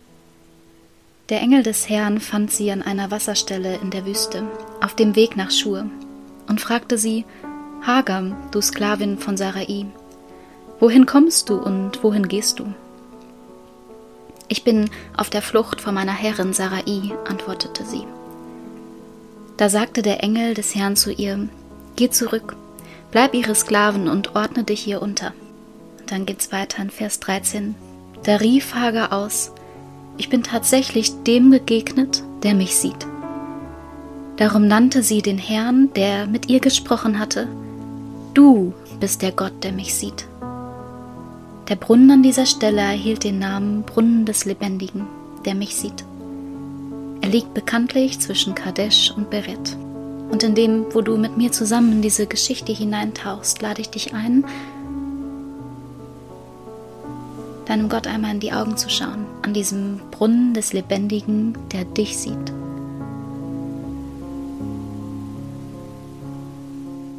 Der 1.29 1.41
Engel 1.41 1.63
des 1.63 1.89
Herrn 1.89 2.21
fand 2.21 2.51
sie 2.51 2.71
an 2.71 2.83
einer 2.83 3.11
Wasserstelle 3.11 3.77
in 3.77 3.91
der 3.91 4.05
Wüste, 4.05 4.43
auf 4.83 4.95
dem 4.97 5.15
Weg 5.15 5.37
nach 5.37 5.51
Schur, 5.51 5.87
und 6.49 6.61
fragte 6.61 6.99
sie, 6.99 7.25
Hagar, 7.87 8.37
du 8.51 8.61
Sklavin 8.61 9.19
von 9.19 9.37
Sarai, 9.37 9.87
wohin 10.81 11.07
kommst 11.07 11.49
du 11.49 11.55
und 11.55 12.03
wohin 12.03 12.29
gehst 12.29 12.59
du? 12.59 12.75
Ich 14.49 14.65
bin 14.65 14.91
auf 15.17 15.31
der 15.31 15.43
Flucht 15.43 15.81
vor 15.81 15.93
meiner 15.93 16.13
Herrin 16.13 16.53
Sarai, 16.53 17.13
antwortete 17.27 17.85
sie. 17.85 18.05
Da 19.57 19.69
sagte 19.69 20.03
der 20.03 20.23
Engel 20.23 20.55
des 20.55 20.75
Herrn 20.75 20.97
zu 20.97 21.13
ihr, 21.13 21.49
Geh 21.97 22.11
zurück, 22.11 22.57
bleib 23.13 23.35
ihre 23.35 23.55
Sklaven 23.55 24.09
und 24.09 24.35
ordne 24.35 24.65
dich 24.65 24.87
ihr 24.89 25.01
unter. 25.01 25.33
Dann 26.07 26.27
geht's 26.27 26.51
weiter 26.51 26.83
in 26.83 26.91
Vers 26.91 27.21
13. 27.21 27.77
Da 28.25 28.37
rief 28.37 28.75
Hagar 28.75 29.13
aus, 29.13 29.53
ich 30.19 30.29
bin 30.29 30.43
tatsächlich 30.43 31.23
dem 31.23 31.51
begegnet, 31.51 32.23
der 32.43 32.55
mich 32.55 32.77
sieht. 32.77 33.07
Darum 34.37 34.67
nannte 34.67 35.03
sie 35.03 35.23
den 35.23 35.39
Herrn, 35.39 35.91
der 35.95 36.27
mit 36.27 36.49
ihr 36.49 36.61
gesprochen 36.61 37.19
hatte, 37.19 37.47
Du 38.35 38.73
bist 38.99 39.21
der 39.21 39.33
Gott, 39.33 39.53
der 39.63 39.73
mich 39.73 39.95
sieht. 39.95 40.27
Der 41.69 41.77
Brunnen 41.77 42.11
an 42.11 42.23
dieser 42.23 42.47
Stelle 42.47 42.81
erhielt 42.81 43.25
den 43.25 43.39
Namen 43.39 43.83
Brunnen 43.83 44.25
des 44.25 44.47
Lebendigen, 44.47 45.07
der 45.45 45.55
mich 45.55 45.77
sieht. 45.77 46.05
Er 47.21 47.29
liegt 47.29 47.53
bekanntlich 47.53 48.21
zwischen 48.21 48.55
Kadesh 48.55 49.13
und 49.15 49.29
Beret. 49.29 49.77
Und 50.33 50.43
in 50.43 50.55
dem, 50.55 50.87
wo 50.95 51.03
du 51.03 51.19
mit 51.19 51.37
mir 51.37 51.53
zusammen 51.53 51.93
in 51.93 52.03
diese 52.03 52.27
Geschichte 52.27 52.73
hineintauchst, 52.73 53.61
lade 53.61 53.83
ich 53.83 53.91
dich 53.91 54.15
ein, 54.15 54.47
deinem 57.67 57.91
Gott 57.91 58.07
einmal 58.07 58.33
in 58.33 58.41
die 58.41 58.55
Augen 58.55 58.79
zu 58.79 58.89
schauen, 58.89 59.27
an 59.43 59.53
diesem 59.53 60.01
Brunnen 60.11 60.55
des 60.55 60.73
Lebendigen, 60.73 61.59
der 61.71 61.85
dich 61.85 62.17
sieht. 62.17 62.53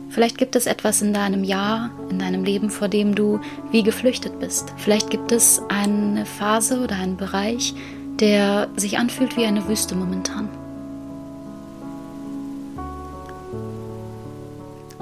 Vielleicht 0.09 0.39
gibt 0.39 0.55
es 0.55 0.65
etwas 0.65 1.03
in 1.03 1.13
deinem 1.13 1.43
Jahr, 1.43 1.91
in 2.09 2.17
deinem 2.17 2.43
Leben, 2.43 2.71
vor 2.71 2.87
dem 2.87 3.13
du 3.13 3.39
wie 3.69 3.83
geflüchtet 3.83 4.39
bist. 4.39 4.73
Vielleicht 4.77 5.11
gibt 5.11 5.31
es 5.31 5.61
eine 5.69 6.25
Phase 6.25 6.81
oder 6.81 6.95
einen 6.95 7.17
Bereich, 7.17 7.75
der 8.19 8.69
sich 8.75 8.97
anfühlt 8.97 9.37
wie 9.37 9.45
eine 9.45 9.67
Wüste 9.67 9.95
momentan. 9.95 10.49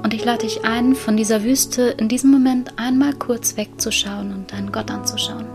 Und 0.02 0.14
ich 0.14 0.24
lade 0.24 0.46
dich 0.46 0.64
ein, 0.64 0.94
von 0.94 1.16
dieser 1.16 1.44
Wüste 1.44 1.82
in 1.82 2.08
diesem 2.08 2.30
Moment 2.30 2.78
einmal 2.78 3.14
kurz 3.14 3.56
wegzuschauen 3.56 4.32
und 4.32 4.52
deinen 4.52 4.72
Gott 4.72 4.90
anzuschauen. 4.90 5.46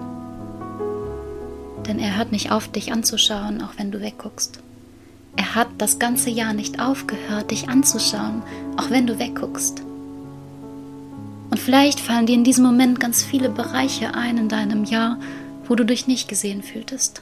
Denn 1.86 2.00
er 2.00 2.18
hört 2.18 2.32
nicht 2.32 2.52
auf, 2.52 2.68
dich 2.70 2.92
anzuschauen, 2.92 3.62
auch 3.62 3.78
wenn 3.78 3.92
du 3.92 4.02
wegguckst. 4.02 4.60
Er 5.36 5.56
hat 5.56 5.68
das 5.78 6.00
ganze 6.00 6.30
Jahr 6.30 6.54
nicht 6.54 6.80
aufgehört, 6.80 7.52
dich 7.52 7.70
anzuschauen, 7.70 8.42
auch 8.78 8.90
wenn 8.90 9.06
du 9.06 9.20
wegguckst. 9.20 9.82
Und 11.50 11.60
vielleicht 11.60 12.00
fallen 12.00 12.26
dir 12.26 12.36
in 12.36 12.44
diesem 12.44 12.66
Moment 12.66 13.00
ganz 13.00 13.24
viele 13.24 13.50
Bereiche 13.50 14.16
ein 14.16 14.38
in 14.38 14.50
deinem 14.50 14.84
Jahr, 14.84 15.20
wo 15.68 15.76
du 15.76 15.86
dich 15.86 16.08
nicht 16.08 16.28
gesehen 16.28 16.64
fühltest. 16.64 17.22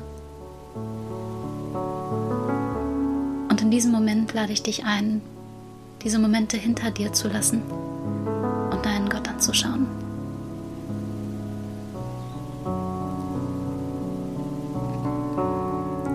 Und 3.50 3.62
in 3.62 3.72
diesem 3.72 3.92
Moment 3.92 4.34
lade 4.34 4.54
ich 4.54 4.64
dich 4.64 4.86
ein, 4.86 5.22
diese 6.06 6.20
Momente 6.20 6.56
hinter 6.56 6.92
dir 6.92 7.12
zu 7.14 7.28
lassen 7.28 7.64
und 7.64 8.86
deinen 8.86 9.10
Gott 9.10 9.28
anzuschauen. 9.28 9.88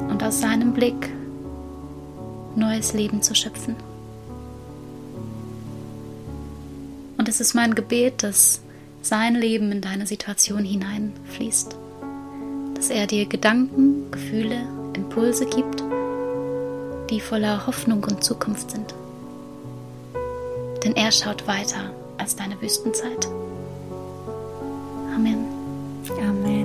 Und 0.08 0.22
aus 0.22 0.40
seinem 0.40 0.72
Blick 0.72 1.12
neues 2.54 2.92
Leben 2.92 3.20
zu 3.20 3.34
schöpfen. 3.34 3.74
Und 7.18 7.28
es 7.28 7.40
ist 7.40 7.54
mein 7.54 7.74
Gebet, 7.74 8.22
dass 8.22 8.60
sein 9.02 9.34
Leben 9.34 9.72
in 9.72 9.80
deine 9.80 10.06
Situation 10.06 10.62
hineinfließt, 10.62 11.74
dass 12.74 12.90
er 12.90 13.08
dir 13.08 13.26
Gedanken, 13.26 14.08
Gefühle, 14.12 14.68
Impulse 14.94 15.46
gibt, 15.46 15.82
die 17.10 17.20
voller 17.20 17.66
Hoffnung 17.66 18.04
und 18.04 18.22
Zukunft 18.22 18.70
sind 18.70 18.94
denn 20.84 20.96
er 20.96 21.12
schaut 21.12 21.46
weiter 21.46 21.92
als 22.18 22.36
deine 22.36 22.60
Wüstenzeit. 22.60 23.26
Amen. 25.14 25.46
Amen. 26.18 26.59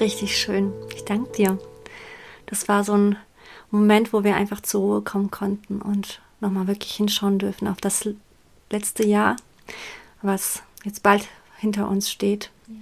Richtig 0.00 0.38
schön. 0.38 0.72
Ich 0.94 1.04
danke 1.04 1.30
dir. 1.32 1.58
Das 2.46 2.68
war 2.68 2.84
so 2.84 2.94
ein 2.94 3.16
Moment, 3.70 4.14
wo 4.14 4.24
wir 4.24 4.34
einfach 4.34 4.62
zur 4.62 4.80
Ruhe 4.80 5.02
kommen 5.02 5.30
konnten 5.30 5.82
und 5.82 6.22
nochmal 6.40 6.66
wirklich 6.66 6.92
hinschauen 6.94 7.38
dürfen 7.38 7.68
auf 7.68 7.82
das 7.82 8.08
letzte 8.70 9.06
Jahr, 9.06 9.36
was 10.22 10.62
jetzt 10.84 11.02
bald 11.02 11.28
hinter 11.58 11.86
uns 11.86 12.10
steht 12.10 12.50
ja. 12.66 12.74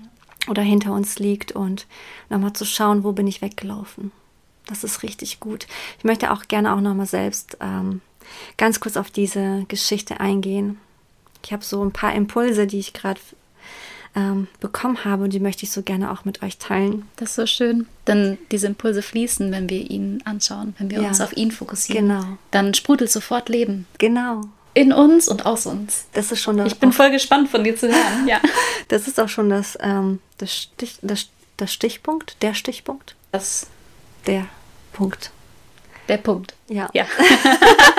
oder 0.48 0.62
hinter 0.62 0.92
uns 0.92 1.18
liegt 1.18 1.50
und 1.50 1.88
nochmal 2.30 2.52
zu 2.52 2.64
schauen, 2.64 3.02
wo 3.02 3.10
bin 3.10 3.26
ich 3.26 3.42
weggelaufen. 3.42 4.12
Das 4.68 4.84
ist 4.84 5.02
richtig 5.02 5.40
gut. 5.40 5.66
Ich 5.98 6.04
möchte 6.04 6.32
auch 6.32 6.44
gerne 6.46 6.72
auch 6.72 6.80
nochmal 6.80 7.06
selbst 7.06 7.58
ähm, 7.60 8.00
ganz 8.56 8.78
kurz 8.78 8.96
auf 8.96 9.10
diese 9.10 9.64
Geschichte 9.66 10.20
eingehen. 10.20 10.78
Ich 11.44 11.52
habe 11.52 11.64
so 11.64 11.82
ein 11.82 11.92
paar 11.92 12.14
Impulse, 12.14 12.68
die 12.68 12.78
ich 12.78 12.92
gerade 12.92 13.20
ähm, 14.14 14.48
bekommen 14.60 15.04
habe 15.04 15.24
und 15.24 15.32
die 15.32 15.40
möchte 15.40 15.64
ich 15.64 15.70
so 15.70 15.82
gerne 15.82 16.10
auch 16.10 16.24
mit 16.24 16.42
euch 16.42 16.58
teilen. 16.58 17.08
Das 17.16 17.30
ist 17.30 17.36
so 17.36 17.46
schön, 17.46 17.86
denn 18.06 18.38
diese 18.50 18.66
Impulse 18.66 19.02
fließen, 19.02 19.50
wenn 19.52 19.68
wir 19.68 19.90
ihn 19.90 20.22
anschauen, 20.24 20.74
wenn 20.78 20.90
wir 20.90 21.02
ja, 21.02 21.08
uns 21.08 21.20
auf 21.20 21.36
ihn 21.36 21.50
fokussieren. 21.50 22.08
Genau. 22.08 22.24
Dann 22.50 22.74
sprudelt 22.74 23.10
sofort 23.10 23.48
Leben. 23.48 23.86
Genau. 23.98 24.42
In 24.74 24.92
uns 24.92 25.28
und 25.28 25.46
aus 25.46 25.66
uns. 25.66 26.06
Das 26.12 26.30
ist 26.30 26.40
schon 26.40 26.56
das. 26.56 26.68
Ich 26.68 26.78
bin 26.78 26.92
voll 26.92 27.10
gespannt 27.10 27.48
von 27.48 27.64
dir 27.64 27.76
zu 27.76 27.88
hören. 27.88 28.26
Ja. 28.26 28.40
Das 28.88 29.06
ist 29.06 29.20
auch 29.20 29.28
schon 29.28 29.50
das, 29.50 29.76
ähm, 29.82 30.18
das, 30.38 30.54
Stich, 30.54 30.98
das, 31.02 31.26
das 31.58 31.70
Stichpunkt, 31.74 32.36
der 32.40 32.54
Stichpunkt. 32.54 33.16
Das. 33.32 33.66
Der 34.26 34.46
Punkt. 34.94 35.30
Der 36.08 36.16
Punkt. 36.16 36.54
Ja. 36.68 36.88
Ja. 36.94 37.04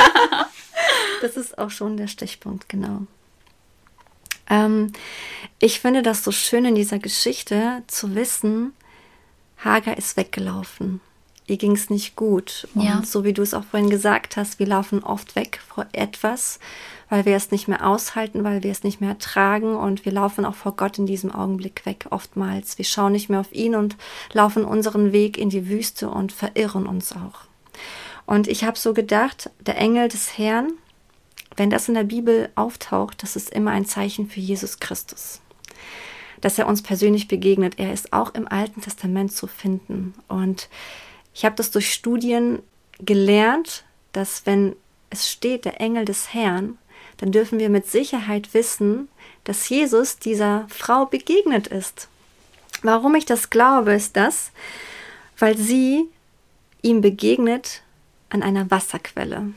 das 1.22 1.38
ist 1.38 1.60
auch 1.60 1.70
schon 1.70 1.96
der 1.96 2.08
Stichpunkt, 2.08 2.68
genau. 2.70 3.06
Ähm, 4.50 4.92
ich 5.60 5.80
finde 5.80 6.02
das 6.02 6.24
so 6.24 6.32
schön 6.32 6.66
in 6.66 6.76
dieser 6.76 7.00
Geschichte 7.00 7.84
zu 7.88 8.16
wissen, 8.16 8.74
Hagar 9.58 9.98
ist 9.98 10.16
weggelaufen. 10.18 11.02
Ihr 11.48 11.58
ging 11.58 11.72
es 11.72 11.90
nicht 11.90 12.16
gut. 12.16 12.68
Und 12.76 12.84
ja. 12.84 13.02
so 13.04 13.24
wie 13.24 13.34
du 13.34 13.42
es 13.42 13.54
auch 13.54 13.64
vorhin 13.64 13.90
gesagt 13.90 14.38
hast, 14.38 14.60
wir 14.60 14.68
laufen 14.68 15.04
oft 15.04 15.36
weg 15.36 15.60
vor 15.68 15.88
etwas, 15.94 16.60
weil 17.10 17.26
wir 17.26 17.36
es 17.36 17.50
nicht 17.50 17.68
mehr 17.68 17.88
aushalten, 17.88 18.44
weil 18.44 18.62
wir 18.64 18.72
es 18.72 18.84
nicht 18.84 19.02
mehr 19.02 19.10
ertragen 19.10 19.76
und 19.76 20.06
wir 20.06 20.12
laufen 20.12 20.46
auch 20.46 20.54
vor 20.54 20.76
Gott 20.76 21.00
in 21.00 21.08
diesem 21.08 21.32
Augenblick 21.32 21.86
weg, 21.86 22.06
oftmals. 22.12 22.78
Wir 22.78 22.86
schauen 22.86 23.14
nicht 23.14 23.30
mehr 23.30 23.40
auf 23.40 23.52
ihn 23.52 23.74
und 23.74 23.98
laufen 24.32 24.64
unseren 24.64 25.12
Weg 25.12 25.38
in 25.38 25.50
die 25.50 25.68
Wüste 25.68 26.10
und 26.10 26.32
verirren 26.32 26.86
uns 26.86 27.14
auch. 27.14 27.48
Und 28.28 28.48
ich 28.48 28.64
habe 28.64 28.78
so 28.78 28.94
gedacht, 28.94 29.50
der 29.60 29.78
Engel 29.78 30.08
des 30.08 30.38
Herrn, 30.38 30.74
wenn 31.56 31.70
das 31.70 31.88
in 31.88 31.96
der 31.96 32.04
Bibel 32.04 32.50
auftaucht, 32.56 33.22
das 33.24 33.36
ist 33.36 33.50
immer 33.50 33.72
ein 33.72 33.86
Zeichen 33.86 34.30
für 34.30 34.40
Jesus 34.40 34.80
Christus. 34.80 35.42
Dass 36.42 36.58
er 36.58 36.68
uns 36.68 36.82
persönlich 36.82 37.28
begegnet. 37.28 37.80
Er 37.80 37.92
ist 37.92 38.14
auch 38.14 38.34
im 38.34 38.48
Alten 38.48 38.82
Testament 38.82 39.34
zu 39.34 39.48
finden. 39.48 40.14
Und 40.28 40.70
ich 41.34 41.44
habe 41.44 41.56
das 41.56 41.72
durch 41.72 41.94
Studien 41.94 42.60
gelernt, 43.00 43.84
dass 44.14 44.46
wenn 44.46 44.76
es 45.10 45.30
steht, 45.30 45.66
der 45.66 45.82
Engel 45.82 46.06
des 46.06 46.34
Herrn, 46.34 46.78
dann 47.18 47.32
dürfen 47.32 47.60
wir 47.60 47.70
mit 47.70 47.88
Sicherheit 47.88 48.54
wissen, 48.54 49.10
dass 49.44 49.68
Jesus 49.68 50.20
dieser 50.20 50.66
Frau 50.70 51.06
begegnet 51.06 51.68
ist. 51.68 52.08
Warum 52.82 53.16
ich 53.16 53.26
das 53.26 53.50
glaube, 53.50 53.94
ist 53.94 54.16
das, 54.16 54.52
weil 55.38 55.58
sie 55.58 56.08
ihm 56.82 57.02
begegnet 57.02 57.82
an 58.30 58.44
einer 58.44 58.72
Wasserquelle 58.72 59.52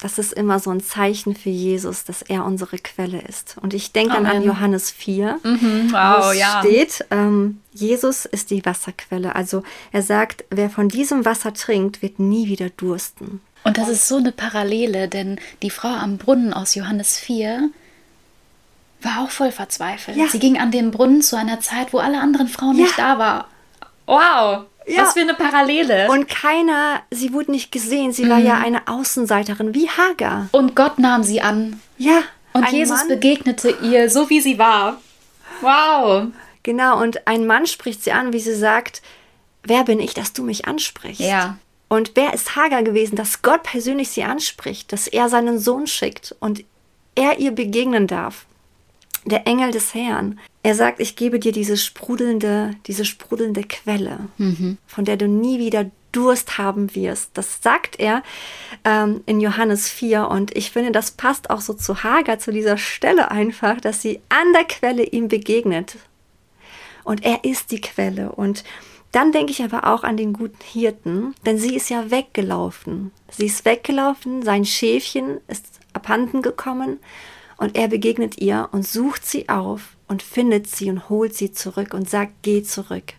das 0.00 0.18
ist 0.18 0.32
immer 0.32 0.60
so 0.60 0.70
ein 0.70 0.80
Zeichen 0.80 1.34
für 1.34 1.50
Jesus, 1.50 2.04
dass 2.04 2.22
er 2.22 2.44
unsere 2.44 2.78
Quelle 2.78 3.20
ist. 3.22 3.56
Und 3.60 3.74
ich 3.74 3.92
denke 3.92 4.14
dann 4.14 4.26
an 4.26 4.42
Johannes 4.42 4.90
4, 4.90 5.40
mhm, 5.42 5.88
wow, 5.90 6.26
wo 6.26 6.32
ja. 6.32 6.60
steht, 6.60 7.04
ähm, 7.10 7.60
Jesus 7.72 8.24
ist 8.24 8.50
die 8.50 8.64
Wasserquelle. 8.64 9.34
Also 9.34 9.64
er 9.90 10.02
sagt, 10.02 10.44
wer 10.50 10.70
von 10.70 10.88
diesem 10.88 11.24
Wasser 11.24 11.52
trinkt, 11.52 12.00
wird 12.00 12.20
nie 12.20 12.48
wieder 12.48 12.70
dursten. 12.70 13.40
Und 13.64 13.76
das 13.76 13.88
ist 13.88 14.06
so 14.06 14.16
eine 14.16 14.30
Parallele, 14.30 15.08
denn 15.08 15.40
die 15.62 15.70
Frau 15.70 15.88
am 15.88 16.16
Brunnen 16.16 16.52
aus 16.52 16.76
Johannes 16.76 17.18
4 17.18 17.70
war 19.02 19.22
auch 19.22 19.30
voll 19.30 19.50
verzweifelt. 19.50 20.16
Ja. 20.16 20.28
Sie 20.28 20.38
ging 20.38 20.58
an 20.58 20.70
den 20.70 20.90
Brunnen 20.92 21.22
zu 21.22 21.36
einer 21.36 21.60
Zeit, 21.60 21.92
wo 21.92 21.98
alle 21.98 22.20
anderen 22.20 22.48
Frauen 22.48 22.76
ja. 22.76 22.84
nicht 22.84 22.98
da 22.98 23.18
waren. 23.18 23.44
Wow! 24.06 24.66
Ja. 24.88 25.02
Was 25.02 25.12
für 25.12 25.20
eine 25.20 25.34
Parallele. 25.34 26.10
Und 26.10 26.28
keiner, 26.28 27.02
sie 27.10 27.32
wurde 27.32 27.50
nicht 27.50 27.70
gesehen. 27.70 28.12
Sie 28.12 28.24
mhm. 28.24 28.30
war 28.30 28.38
ja 28.38 28.58
eine 28.58 28.88
Außenseiterin, 28.88 29.74
wie 29.74 29.88
Hagar. 29.88 30.48
Und 30.52 30.74
Gott 30.74 30.98
nahm 30.98 31.22
sie 31.22 31.42
an. 31.42 31.80
Ja. 31.98 32.22
Und 32.54 32.70
Jesus 32.72 33.00
Mann. 33.00 33.08
begegnete 33.08 33.76
ihr, 33.82 34.08
so 34.08 34.30
wie 34.30 34.40
sie 34.40 34.58
war. 34.58 35.00
Wow. 35.60 36.28
Genau, 36.62 37.00
und 37.00 37.26
ein 37.26 37.46
Mann 37.46 37.66
spricht 37.66 38.02
sie 38.02 38.12
an, 38.12 38.32
wie 38.32 38.40
sie 38.40 38.54
sagt, 38.54 39.02
wer 39.62 39.84
bin 39.84 40.00
ich, 40.00 40.14
dass 40.14 40.32
du 40.32 40.42
mich 40.42 40.66
ansprichst? 40.66 41.20
Ja. 41.20 41.58
Und 41.88 42.12
wer 42.14 42.34
ist 42.34 42.56
Hagar 42.56 42.82
gewesen, 42.82 43.16
dass 43.16 43.42
Gott 43.42 43.62
persönlich 43.62 44.10
sie 44.10 44.24
anspricht, 44.24 44.92
dass 44.92 45.06
er 45.06 45.28
seinen 45.28 45.58
Sohn 45.58 45.86
schickt 45.86 46.34
und 46.40 46.64
er 47.14 47.38
ihr 47.38 47.52
begegnen 47.52 48.06
darf? 48.06 48.46
Der 49.28 49.46
Engel 49.46 49.70
des 49.72 49.94
Herrn. 49.94 50.40
Er 50.62 50.74
sagt, 50.74 51.00
ich 51.00 51.14
gebe 51.14 51.38
dir 51.38 51.52
diese 51.52 51.76
sprudelnde, 51.76 52.74
diese 52.86 53.04
sprudelnde 53.04 53.62
Quelle, 53.62 54.20
mhm. 54.38 54.78
von 54.86 55.04
der 55.04 55.16
du 55.16 55.28
nie 55.28 55.58
wieder 55.58 55.90
Durst 56.12 56.56
haben 56.56 56.94
wirst. 56.94 57.32
Das 57.34 57.62
sagt 57.62 58.00
er 58.00 58.22
ähm, 58.84 59.22
in 59.26 59.40
Johannes 59.40 59.90
4 59.90 60.28
und 60.28 60.56
ich 60.56 60.70
finde, 60.70 60.92
das 60.92 61.10
passt 61.10 61.50
auch 61.50 61.60
so 61.60 61.74
zu 61.74 62.02
Hagar, 62.02 62.38
zu 62.38 62.50
dieser 62.50 62.78
Stelle 62.78 63.30
einfach, 63.30 63.80
dass 63.80 64.00
sie 64.00 64.20
an 64.30 64.52
der 64.54 64.64
Quelle 64.64 65.04
ihm 65.04 65.28
begegnet. 65.28 65.96
Und 67.04 67.24
er 67.24 67.44
ist 67.44 67.70
die 67.70 67.80
Quelle. 67.82 68.32
Und 68.32 68.64
dann 69.12 69.32
denke 69.32 69.52
ich 69.52 69.62
aber 69.62 69.86
auch 69.86 70.04
an 70.04 70.16
den 70.16 70.32
guten 70.32 70.62
Hirten, 70.64 71.34
denn 71.44 71.58
sie 71.58 71.76
ist 71.76 71.90
ja 71.90 72.10
weggelaufen. 72.10 73.12
Sie 73.30 73.46
ist 73.46 73.66
weggelaufen, 73.66 74.42
sein 74.42 74.64
Schäfchen 74.64 75.38
ist 75.48 75.66
abhanden 75.92 76.40
gekommen 76.40 76.98
und 77.58 77.76
er 77.76 77.88
begegnet 77.88 78.38
ihr 78.38 78.68
und 78.72 78.86
sucht 78.86 79.26
sie 79.26 79.48
auf 79.48 79.96
und 80.06 80.22
findet 80.22 80.68
sie 80.68 80.88
und 80.90 81.10
holt 81.10 81.34
sie 81.34 81.52
zurück 81.52 81.92
und 81.92 82.08
sagt, 82.08 82.32
geh 82.42 82.62
zurück, 82.62 83.14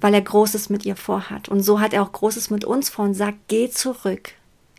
weil 0.00 0.14
er 0.14 0.22
Großes 0.22 0.70
mit 0.70 0.86
ihr 0.86 0.96
vorhat. 0.96 1.48
Und 1.48 1.60
so 1.60 1.80
hat 1.80 1.92
er 1.92 2.02
auch 2.02 2.12
Großes 2.12 2.48
mit 2.48 2.64
uns 2.64 2.88
vor 2.88 3.04
und 3.04 3.14
sagt, 3.14 3.36
geh 3.48 3.68
zurück, 3.68 4.32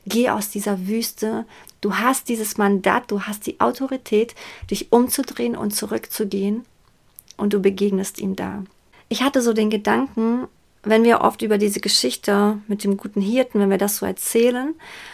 geh 0.06 0.30
aus 0.30 0.50
dieser 0.50 0.88
Wüste. 0.88 1.46
Du 1.82 1.96
hast 1.96 2.30
dieses 2.30 2.58
Mandat, 2.58 3.12
du 3.12 3.24
hast 3.24 3.46
die 3.46 3.60
Autorität, 3.60 4.34
dich 4.72 4.92
umzudrehen 4.92 5.56
und 5.56 5.76
zurückzugehen 5.76 6.66
und 7.36 7.54
du 7.54 7.62
begegnest 7.62 8.20
ihm 8.20 8.36
da. 8.36 8.64
Ich 9.10 9.22
hatte 9.22 9.42
so 9.42 9.54
den 9.54 9.70
Gedanken, 9.70 10.48
wenn 10.90 11.04
wir 11.04 11.22
oft 11.22 11.42
über 11.42 11.58
diese 11.58 11.80
Geschichte 11.80 12.60
mit 12.68 12.84
dem 12.84 12.98
guten 12.98 13.22
Hirten, 13.22 13.60
wenn 13.60 13.70
wir 13.70 13.78
das 13.78 13.98
so 13.98 14.06
erzählen, 14.06 14.74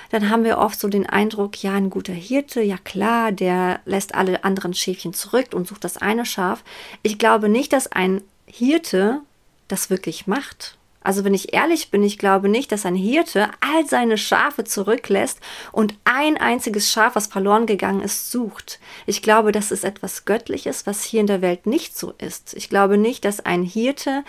dann 0.10 0.30
haben 0.30 0.44
wir 0.44 0.58
oft 0.58 0.80
so 0.80 0.88
den 0.88 1.08
Eindruck, 1.08 1.62
ja, 1.64 1.74
ein 1.74 1.90
guter 1.90 2.14
Hirte, 2.14 2.62
ja 2.62 2.78
klar, 2.78 3.32
der 3.32 3.80
lässt 3.86 4.16
alle 4.16 4.44
anderen 4.44 4.74
Schäfchen 4.74 5.14
zurück 5.14 5.48
und 5.54 5.68
sucht 5.68 5.84
das 5.84 5.98
eine 5.98 6.26
Schaf. 6.26 6.64
Ich 7.02 7.18
glaube 7.18 7.50
nicht, 7.50 7.74
dass 7.74 7.92
ein 7.92 8.22
Hirte 8.46 9.22
das 9.68 9.90
wirklich 9.90 10.28
macht. 10.28 10.78
Also 11.04 11.24
wenn 11.24 11.34
ich 11.34 11.54
ehrlich 11.54 11.92
bin, 11.92 12.04
ich 12.04 12.18
glaube 12.18 12.50
nicht, 12.50 12.72
dass 12.72 12.86
ein 12.86 12.96
Hirte 12.96 13.50
all 13.60 13.86
seine 13.86 14.18
Schafe 14.18 14.64
zurücklässt 14.64 15.40
und 15.72 15.96
ein 16.04 16.38
einziges 16.38 16.92
Schaf, 16.92 17.16
was 17.16 17.28
verloren 17.28 17.66
gegangen 17.66 18.02
ist, 18.02 18.32
sucht. 18.32 18.80
Ich 19.06 19.22
glaube, 19.22 19.52
das 19.52 19.72
ist 19.72 19.84
etwas 19.84 20.26
Göttliches, 20.26 20.86
was 20.86 21.04
hier 21.04 21.22
in 21.22 21.28
der 21.28 21.42
Welt 21.42 21.66
nicht 21.66 21.98
so 21.98 22.14
ist. 22.18 22.54
Ich 22.56 22.70
glaube 22.70 22.98
nicht, 22.98 23.26
dass 23.26 23.40
ein 23.40 23.64
Hirte, 23.64 24.24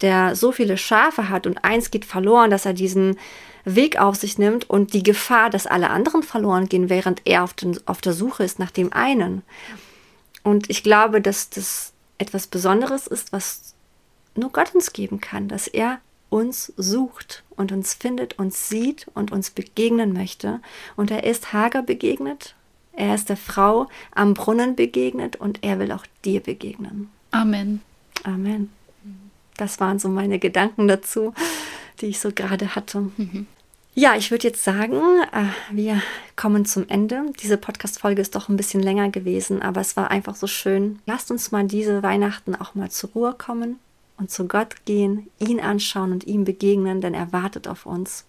der 0.00 0.36
so 0.36 0.52
viele 0.52 0.76
Schafe 0.76 1.28
hat 1.28 1.46
und 1.46 1.64
eins 1.64 1.90
geht 1.90 2.04
verloren, 2.04 2.50
dass 2.50 2.66
er 2.66 2.74
diesen 2.74 3.18
Weg 3.64 3.98
auf 3.98 4.16
sich 4.16 4.38
nimmt 4.38 4.68
und 4.70 4.92
die 4.92 5.02
Gefahr, 5.02 5.50
dass 5.50 5.66
alle 5.66 5.90
anderen 5.90 6.22
verloren 6.22 6.68
gehen, 6.68 6.88
während 6.88 7.22
er 7.24 7.44
auf, 7.44 7.54
den, 7.54 7.78
auf 7.86 8.00
der 8.00 8.12
Suche 8.12 8.44
ist 8.44 8.58
nach 8.58 8.70
dem 8.70 8.92
einen. 8.92 9.42
Und 10.42 10.70
ich 10.70 10.82
glaube, 10.82 11.20
dass 11.20 11.50
das 11.50 11.92
etwas 12.18 12.46
Besonderes 12.46 13.06
ist, 13.06 13.32
was 13.32 13.74
nur 14.34 14.50
Gott 14.50 14.74
uns 14.74 14.92
geben 14.92 15.20
kann, 15.20 15.48
dass 15.48 15.66
er 15.66 16.00
uns 16.30 16.72
sucht 16.76 17.44
und 17.56 17.72
uns 17.72 17.94
findet, 17.94 18.38
uns 18.38 18.68
sieht 18.68 19.06
und 19.14 19.32
uns 19.32 19.50
begegnen 19.50 20.12
möchte. 20.12 20.60
Und 20.96 21.10
er 21.10 21.24
ist 21.24 21.52
Hager 21.52 21.82
begegnet, 21.82 22.54
er 22.92 23.14
ist 23.14 23.28
der 23.28 23.36
Frau 23.36 23.88
am 24.14 24.34
Brunnen 24.34 24.76
begegnet 24.76 25.36
und 25.36 25.62
er 25.62 25.78
will 25.78 25.92
auch 25.92 26.04
dir 26.24 26.40
begegnen. 26.40 27.10
Amen. 27.30 27.80
Amen. 28.24 28.70
Das 29.56 29.80
waren 29.80 29.98
so 29.98 30.08
meine 30.08 30.38
Gedanken 30.38 30.88
dazu, 30.88 31.32
die 32.00 32.06
ich 32.06 32.20
so 32.20 32.30
gerade 32.32 32.74
hatte. 32.74 33.10
Mhm. 33.16 33.46
Ja, 33.94 34.14
ich 34.14 34.30
würde 34.30 34.46
jetzt 34.46 34.62
sagen, 34.62 35.00
äh, 35.32 35.46
wir 35.72 36.00
kommen 36.36 36.64
zum 36.64 36.88
Ende. 36.88 37.24
Diese 37.42 37.56
Podcast-Folge 37.56 38.22
ist 38.22 38.36
doch 38.36 38.48
ein 38.48 38.56
bisschen 38.56 38.80
länger 38.80 39.10
gewesen, 39.10 39.60
aber 39.60 39.80
es 39.80 39.96
war 39.96 40.10
einfach 40.12 40.36
so 40.36 40.46
schön. 40.46 41.00
Lasst 41.06 41.32
uns 41.32 41.50
mal 41.50 41.66
diese 41.66 42.02
Weihnachten 42.04 42.54
auch 42.54 42.76
mal 42.76 42.90
zur 42.90 43.10
Ruhe 43.10 43.34
kommen 43.36 43.80
und 44.18 44.30
zu 44.30 44.46
Gott 44.46 44.84
gehen, 44.84 45.30
ihn 45.38 45.60
anschauen 45.60 46.12
und 46.12 46.26
ihm 46.26 46.44
begegnen, 46.44 47.00
denn 47.00 47.14
er 47.14 47.32
wartet 47.32 47.68
auf 47.68 47.86
uns. 47.86 48.24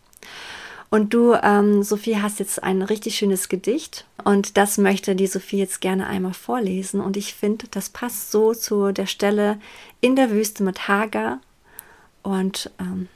Und 0.91 1.13
du, 1.13 1.34
ähm, 1.34 1.84
Sophie, 1.84 2.17
hast 2.17 2.39
jetzt 2.39 2.63
ein 2.63 2.82
richtig 2.82 3.15
schönes 3.15 3.47
Gedicht 3.47 4.06
und 4.23 4.58
das 4.58 4.80
möchte 4.80 5.15
die 5.15 5.28
Sophie 5.28 5.60
jetzt 5.60 5.82
gerne 5.82 6.08
einmal 6.08 6.34
vorlesen. 6.34 6.99
Und 6.99 7.15
ich 7.15 7.36
finde, 7.36 7.67
das 7.69 7.89
passt 7.89 8.32
so 8.32 8.54
zu 8.54 8.91
der 8.91 9.06
Stelle 9.06 9.60
in 10.02 10.15
der 10.15 10.32
Wüste 10.32 10.63
mit 10.63 10.88
Hagar 10.88 11.41
Und, 12.23 12.71
ähm, 12.80 13.08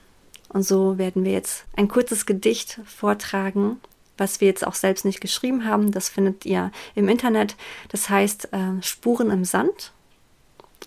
und 0.50 0.64
so 0.64 1.00
werden 1.00 1.26
wir 1.26 1.32
jetzt 1.32 1.66
ein 1.76 1.88
kurzes 1.88 2.28
Gedicht 2.28 2.80
vortragen, 2.86 3.80
was 4.20 4.40
wir 4.40 4.48
jetzt 4.48 4.68
auch 4.68 4.76
selbst 4.76 5.04
nicht 5.04 5.20
geschrieben 5.20 5.66
haben. 5.66 5.92
Das 5.92 6.10
findet 6.10 6.46
ihr 6.46 6.72
im 6.94 7.10
Internet. 7.10 7.56
Das 7.90 8.08
heißt 8.08 8.54
äh, 8.54 8.82
Spuren 8.82 9.32
im 9.32 9.46
Sand. 9.46 9.94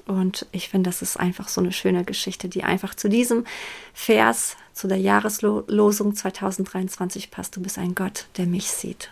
Und 0.07 0.47
ich 0.53 0.69
finde, 0.69 0.89
das 0.89 1.03
ist 1.03 1.19
einfach 1.19 1.49
so 1.49 1.61
eine 1.61 1.73
schöne 1.73 2.05
Geschichte, 2.05 2.49
die 2.49 2.63
einfach 2.63 2.95
zu 2.95 3.09
diesem 3.09 3.45
Vers, 3.93 4.57
zu 4.73 4.87
der 4.87 4.99
Jahreslosung 4.99 6.15
2023 6.15 7.31
passt. 7.31 7.57
Du 7.57 7.61
bist 7.61 7.77
ein 7.79 7.95
Gott, 7.95 8.27
der 8.37 8.47
mich 8.47 8.71
sieht. 8.71 9.11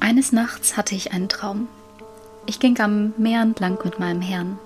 Eines 0.00 0.32
Nachts 0.32 0.76
hatte 0.76 0.96
ich 0.96 1.12
einen 1.12 1.28
Traum. 1.28 1.68
Ich 2.46 2.58
ging 2.58 2.80
am 2.80 3.12
Meer 3.18 3.42
entlang 3.42 3.78
mit 3.84 4.00
meinem 4.00 4.22
Herrn. 4.22 4.58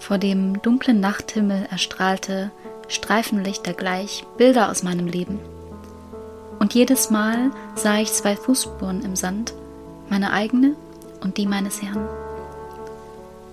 Vor 0.00 0.18
dem 0.18 0.60
dunklen 0.62 1.00
Nachthimmel 1.00 1.68
erstrahlte 1.70 2.50
Streifenlichter 2.88 3.74
gleich 3.74 4.24
Bilder 4.36 4.70
aus 4.70 4.82
meinem 4.82 5.06
Leben. 5.06 5.38
Und 6.58 6.74
jedes 6.74 7.10
Mal 7.10 7.52
sah 7.76 7.98
ich 7.98 8.12
zwei 8.12 8.36
Fußspuren 8.36 9.02
im 9.02 9.16
Sand, 9.16 9.54
meine 10.08 10.32
eigene 10.32 10.74
und 11.24 11.38
die 11.38 11.46
meines 11.46 11.82
Herrn. 11.82 12.06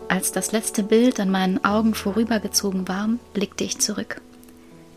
Als 0.07 0.31
das 0.31 0.51
letzte 0.51 0.83
Bild 0.83 1.19
an 1.19 1.31
meinen 1.31 1.63
Augen 1.63 1.93
vorübergezogen 1.93 2.87
war, 2.87 3.09
blickte 3.33 3.63
ich 3.63 3.79
zurück. 3.79 4.21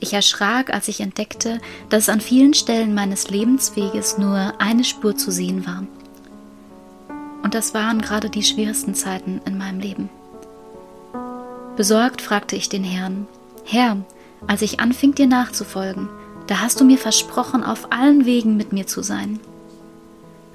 Ich 0.00 0.12
erschrak, 0.12 0.74
als 0.74 0.88
ich 0.88 1.00
entdeckte, 1.00 1.60
dass 1.88 2.08
an 2.08 2.20
vielen 2.20 2.52
Stellen 2.52 2.94
meines 2.94 3.30
Lebensweges 3.30 4.18
nur 4.18 4.52
eine 4.58 4.84
Spur 4.84 5.16
zu 5.16 5.30
sehen 5.30 5.66
war. 5.66 5.84
Und 7.42 7.54
das 7.54 7.74
waren 7.74 8.02
gerade 8.02 8.28
die 8.28 8.42
schwersten 8.42 8.94
Zeiten 8.94 9.40
in 9.46 9.56
meinem 9.56 9.78
Leben. 9.78 10.10
Besorgt 11.76 12.20
fragte 12.20 12.56
ich 12.56 12.68
den 12.68 12.84
Herrn, 12.84 13.26
Herr, 13.64 13.98
als 14.46 14.62
ich 14.62 14.80
anfing 14.80 15.14
dir 15.14 15.26
nachzufolgen, 15.26 16.08
da 16.48 16.60
hast 16.60 16.80
du 16.80 16.84
mir 16.84 16.98
versprochen, 16.98 17.64
auf 17.64 17.92
allen 17.92 18.26
Wegen 18.26 18.56
mit 18.56 18.72
mir 18.72 18.86
zu 18.86 19.02
sein. 19.02 19.40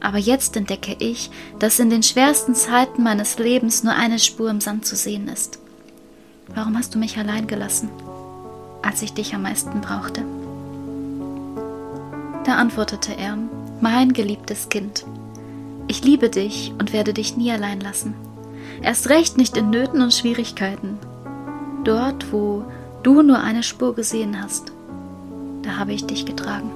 Aber 0.01 0.17
jetzt 0.17 0.55
entdecke 0.55 0.95
ich, 0.99 1.29
dass 1.59 1.79
in 1.79 1.89
den 1.89 2.03
schwersten 2.03 2.55
Zeiten 2.55 3.03
meines 3.03 3.37
Lebens 3.37 3.83
nur 3.83 3.93
eine 3.93 4.19
Spur 4.19 4.49
im 4.49 4.61
Sand 4.61 4.85
zu 4.85 4.95
sehen 4.95 5.27
ist. 5.27 5.59
Warum 6.53 6.77
hast 6.77 6.95
du 6.95 6.99
mich 6.99 7.17
allein 7.17 7.47
gelassen? 7.47 7.89
als 8.81 9.01
ich 9.01 9.13
dich 9.13 9.33
am 9.35 9.43
meisten 9.43 9.81
brauchte. 9.81 10.23
Da 12.45 12.55
antwortete 12.55 13.15
er, 13.15 13.37
mein 13.81 14.13
geliebtes 14.13 14.69
Kind, 14.69 15.05
ich 15.87 16.03
liebe 16.03 16.29
dich 16.29 16.73
und 16.79 16.93
werde 16.93 17.13
dich 17.13 17.37
nie 17.37 17.51
allein 17.51 17.81
lassen. 17.81 18.13
Erst 18.81 19.09
recht 19.09 19.37
nicht 19.37 19.57
in 19.57 19.69
Nöten 19.69 20.01
und 20.01 20.13
Schwierigkeiten. 20.13 20.97
Dort, 21.83 22.31
wo 22.31 22.65
du 23.03 23.21
nur 23.21 23.39
eine 23.39 23.63
Spur 23.63 23.95
gesehen 23.95 24.41
hast, 24.41 24.71
da 25.63 25.77
habe 25.77 25.93
ich 25.93 26.05
dich 26.05 26.25
getragen. 26.25 26.71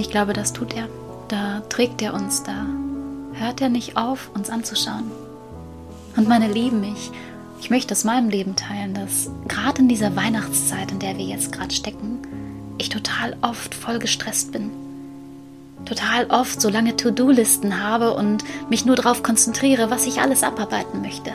Und 0.00 0.06
ich 0.06 0.12
glaube, 0.12 0.32
das 0.32 0.54
tut 0.54 0.72
er. 0.72 0.88
Da 1.28 1.60
trägt 1.68 2.00
er 2.00 2.14
uns, 2.14 2.42
da 2.42 2.64
hört 3.34 3.60
er 3.60 3.68
nicht 3.68 3.98
auf, 3.98 4.30
uns 4.34 4.48
anzuschauen. 4.48 5.10
Und 6.16 6.26
meine 6.26 6.50
Lieben, 6.50 6.82
ich 6.84 7.10
ich 7.60 7.68
möchte 7.68 7.92
aus 7.92 8.04
meinem 8.04 8.30
Leben 8.30 8.56
teilen, 8.56 8.94
dass 8.94 9.28
gerade 9.46 9.82
in 9.82 9.88
dieser 9.88 10.16
Weihnachtszeit, 10.16 10.90
in 10.90 11.00
der 11.00 11.18
wir 11.18 11.26
jetzt 11.26 11.52
gerade 11.52 11.74
stecken, 11.74 12.16
ich 12.78 12.88
total 12.88 13.36
oft 13.42 13.74
voll 13.74 13.98
gestresst 13.98 14.52
bin. 14.52 14.70
Total 15.84 16.24
oft 16.30 16.62
so 16.62 16.70
lange 16.70 16.96
To-Do-Listen 16.96 17.82
habe 17.82 18.14
und 18.14 18.42
mich 18.70 18.86
nur 18.86 18.96
darauf 18.96 19.22
konzentriere, 19.22 19.90
was 19.90 20.06
ich 20.06 20.22
alles 20.22 20.42
abarbeiten 20.42 21.02
möchte. 21.02 21.32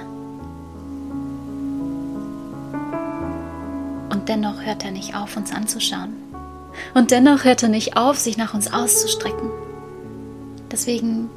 Und 4.09 4.27
dennoch 4.27 4.63
hört 4.63 4.83
er 4.83 4.91
nicht 4.91 5.15
auf, 5.15 5.37
uns 5.37 5.53
anzuschauen. 5.53 6.24
Und 6.93 7.11
dennoch 7.11 7.43
hört 7.43 7.63
er 7.63 7.69
nicht 7.69 7.97
auf, 7.97 8.17
sich 8.17 8.37
nach 8.37 8.53
uns 8.53 8.71
auszustrecken. 8.71 9.49
Deswegen 10.71 11.29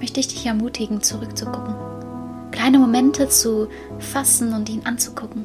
möchte 0.00 0.20
ich 0.20 0.28
dich 0.28 0.46
ermutigen, 0.46 1.02
zurückzugucken 1.02 1.74
kleine 2.56 2.78
Momente 2.78 3.28
zu 3.28 3.68
fassen 3.98 4.52
und 4.54 4.68
ihn 4.68 4.86
anzugucken 4.86 5.44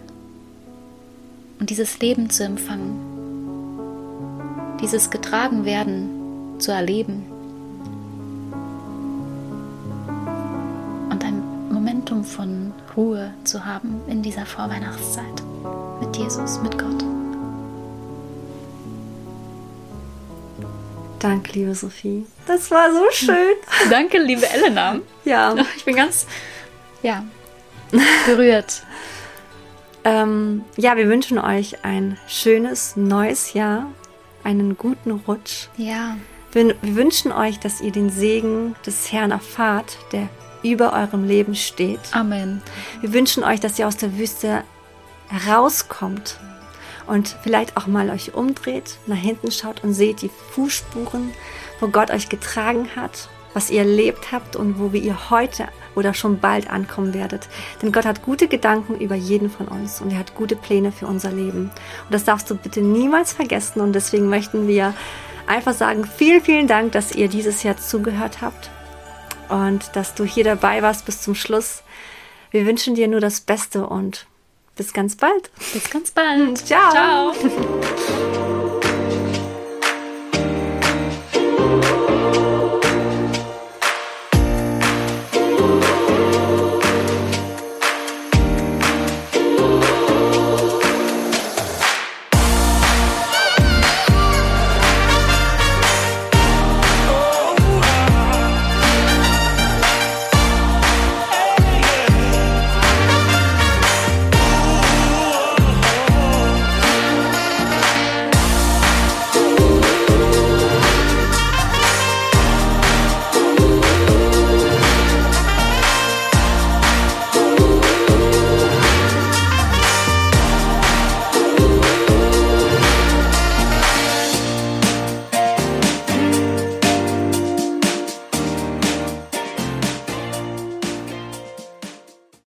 und 1.60 1.70
dieses 1.70 2.00
Leben 2.00 2.30
zu 2.30 2.44
empfangen, 2.44 3.00
dieses 4.82 5.10
Getragenwerden 5.10 6.10
zu 6.60 6.72
erleben 6.72 7.26
und 11.10 11.24
ein 11.24 11.44
Momentum 11.72 12.24
von 12.24 12.72
Ruhe 12.96 13.34
zu 13.44 13.66
haben 13.66 14.02
in 14.08 14.24
dieser 14.24 14.46
Vorweihnachtszeit 14.46 15.44
mit 16.00 16.16
Jesus, 16.18 16.62
mit 16.64 16.78
Gott. 16.78 17.04
Danke, 21.20 21.52
liebe 21.54 21.76
Sophie. 21.76 22.26
Das 22.48 22.72
war 22.72 22.92
so 22.92 23.04
schön. 23.12 23.56
Danke, 23.90 24.18
liebe 24.18 24.50
Elena. 24.50 25.00
Ja. 25.24 25.56
Ich 25.78 25.86
bin 25.86 25.96
ganz 25.96 26.26
ja, 27.04 27.24
berührt. 28.26 28.84
ähm, 30.04 30.64
ja, 30.78 30.96
wir 30.98 31.08
wünschen 31.08 31.38
euch 31.38 31.84
ein 31.84 32.18
schönes 32.28 32.96
neues 32.96 33.54
Jahr, 33.54 33.88
einen 34.44 34.78
guten 34.78 35.12
Rutsch. 35.12 35.68
Ja. 35.78 36.18
Wir, 36.52 36.76
wir 36.82 36.96
wünschen 36.96 37.32
euch, 37.32 37.60
dass 37.60 37.82
ihr 37.82 37.92
den 37.92 38.10
Segen 38.10 38.76
des 38.86 39.12
Herrn 39.12 39.32
erfahrt, 39.32 39.98
der 40.12 40.28
über 40.64 40.94
eurem 40.94 41.28
Leben 41.28 41.56
steht. 41.56 42.00
Amen. 42.12 42.62
Wir 43.02 43.14
wünschen 43.14 43.44
euch, 43.44 43.60
dass 43.60 43.80
ihr 43.80 43.88
aus 43.88 43.98
der 43.98 44.18
Wüste 44.18 44.64
herauskommt 45.30 46.40
und 47.12 47.36
vielleicht 47.44 47.76
auch 47.76 47.88
mal 47.88 48.10
euch 48.10 48.36
umdreht, 48.36 48.98
nach 49.06 49.18
hinten 49.18 49.52
schaut 49.52 49.84
und 49.84 49.94
seht 49.94 50.22
die 50.22 50.32
Fußspuren, 50.52 51.34
wo 51.82 51.90
Gott 51.90 52.10
euch 52.10 52.30
getragen 52.30 52.88
hat, 52.96 53.28
was 53.54 53.70
ihr 53.70 53.80
erlebt 53.80 54.32
habt 54.32 54.56
und 54.56 54.80
wo 54.80 54.96
ihr 54.98 55.30
heute 55.30 55.68
oder 55.94 56.14
schon 56.14 56.40
bald 56.40 56.70
ankommen 56.70 57.14
werdet. 57.14 57.50
Denn 57.82 57.92
Gott 57.92 58.06
hat 58.06 58.24
gute 58.24 58.48
Gedanken 58.48 58.96
über 58.96 59.16
jeden 59.16 59.50
von 59.50 59.68
uns 59.68 60.00
und 60.00 60.12
er 60.12 60.20
hat 60.20 60.36
gute 60.36 60.56
Pläne 60.56 60.94
für 60.94 61.06
unser 61.06 61.34
Leben. 61.34 61.64
Und 62.06 62.12
das 62.12 62.24
darfst 62.24 62.50
du 62.50 62.56
bitte 62.56 62.80
niemals 62.80 63.34
vergessen 63.34 63.82
und 63.82 63.92
deswegen 63.92 64.30
möchten 64.30 64.70
wir 64.70 64.94
einfach 65.48 65.74
sagen, 65.74 66.06
vielen, 66.06 66.42
vielen 66.42 66.68
Dank, 66.68 66.94
dass 66.94 67.12
ihr 67.12 67.28
dieses 67.28 67.62
Jahr 67.64 67.76
zugehört 67.76 68.40
habt 68.40 68.70
und 69.50 69.98
dass 69.98 70.16
du 70.16 70.24
hier 70.24 70.46
dabei 70.46 70.82
warst 70.82 71.06
bis 71.06 71.22
zum 71.22 71.36
Schluss. 71.36 71.84
Wir 72.52 72.66
wünschen 72.66 72.96
dir 72.96 73.10
nur 73.10 73.20
das 73.20 73.42
Beste 73.42 73.86
und 73.86 74.28
bis 74.76 74.94
ganz 74.94 75.16
bald. 75.16 75.52
Bis 75.74 75.90
ganz 75.90 76.12
bald. 76.12 76.58
Ciao. 76.60 77.34
Ciao. 77.34 78.68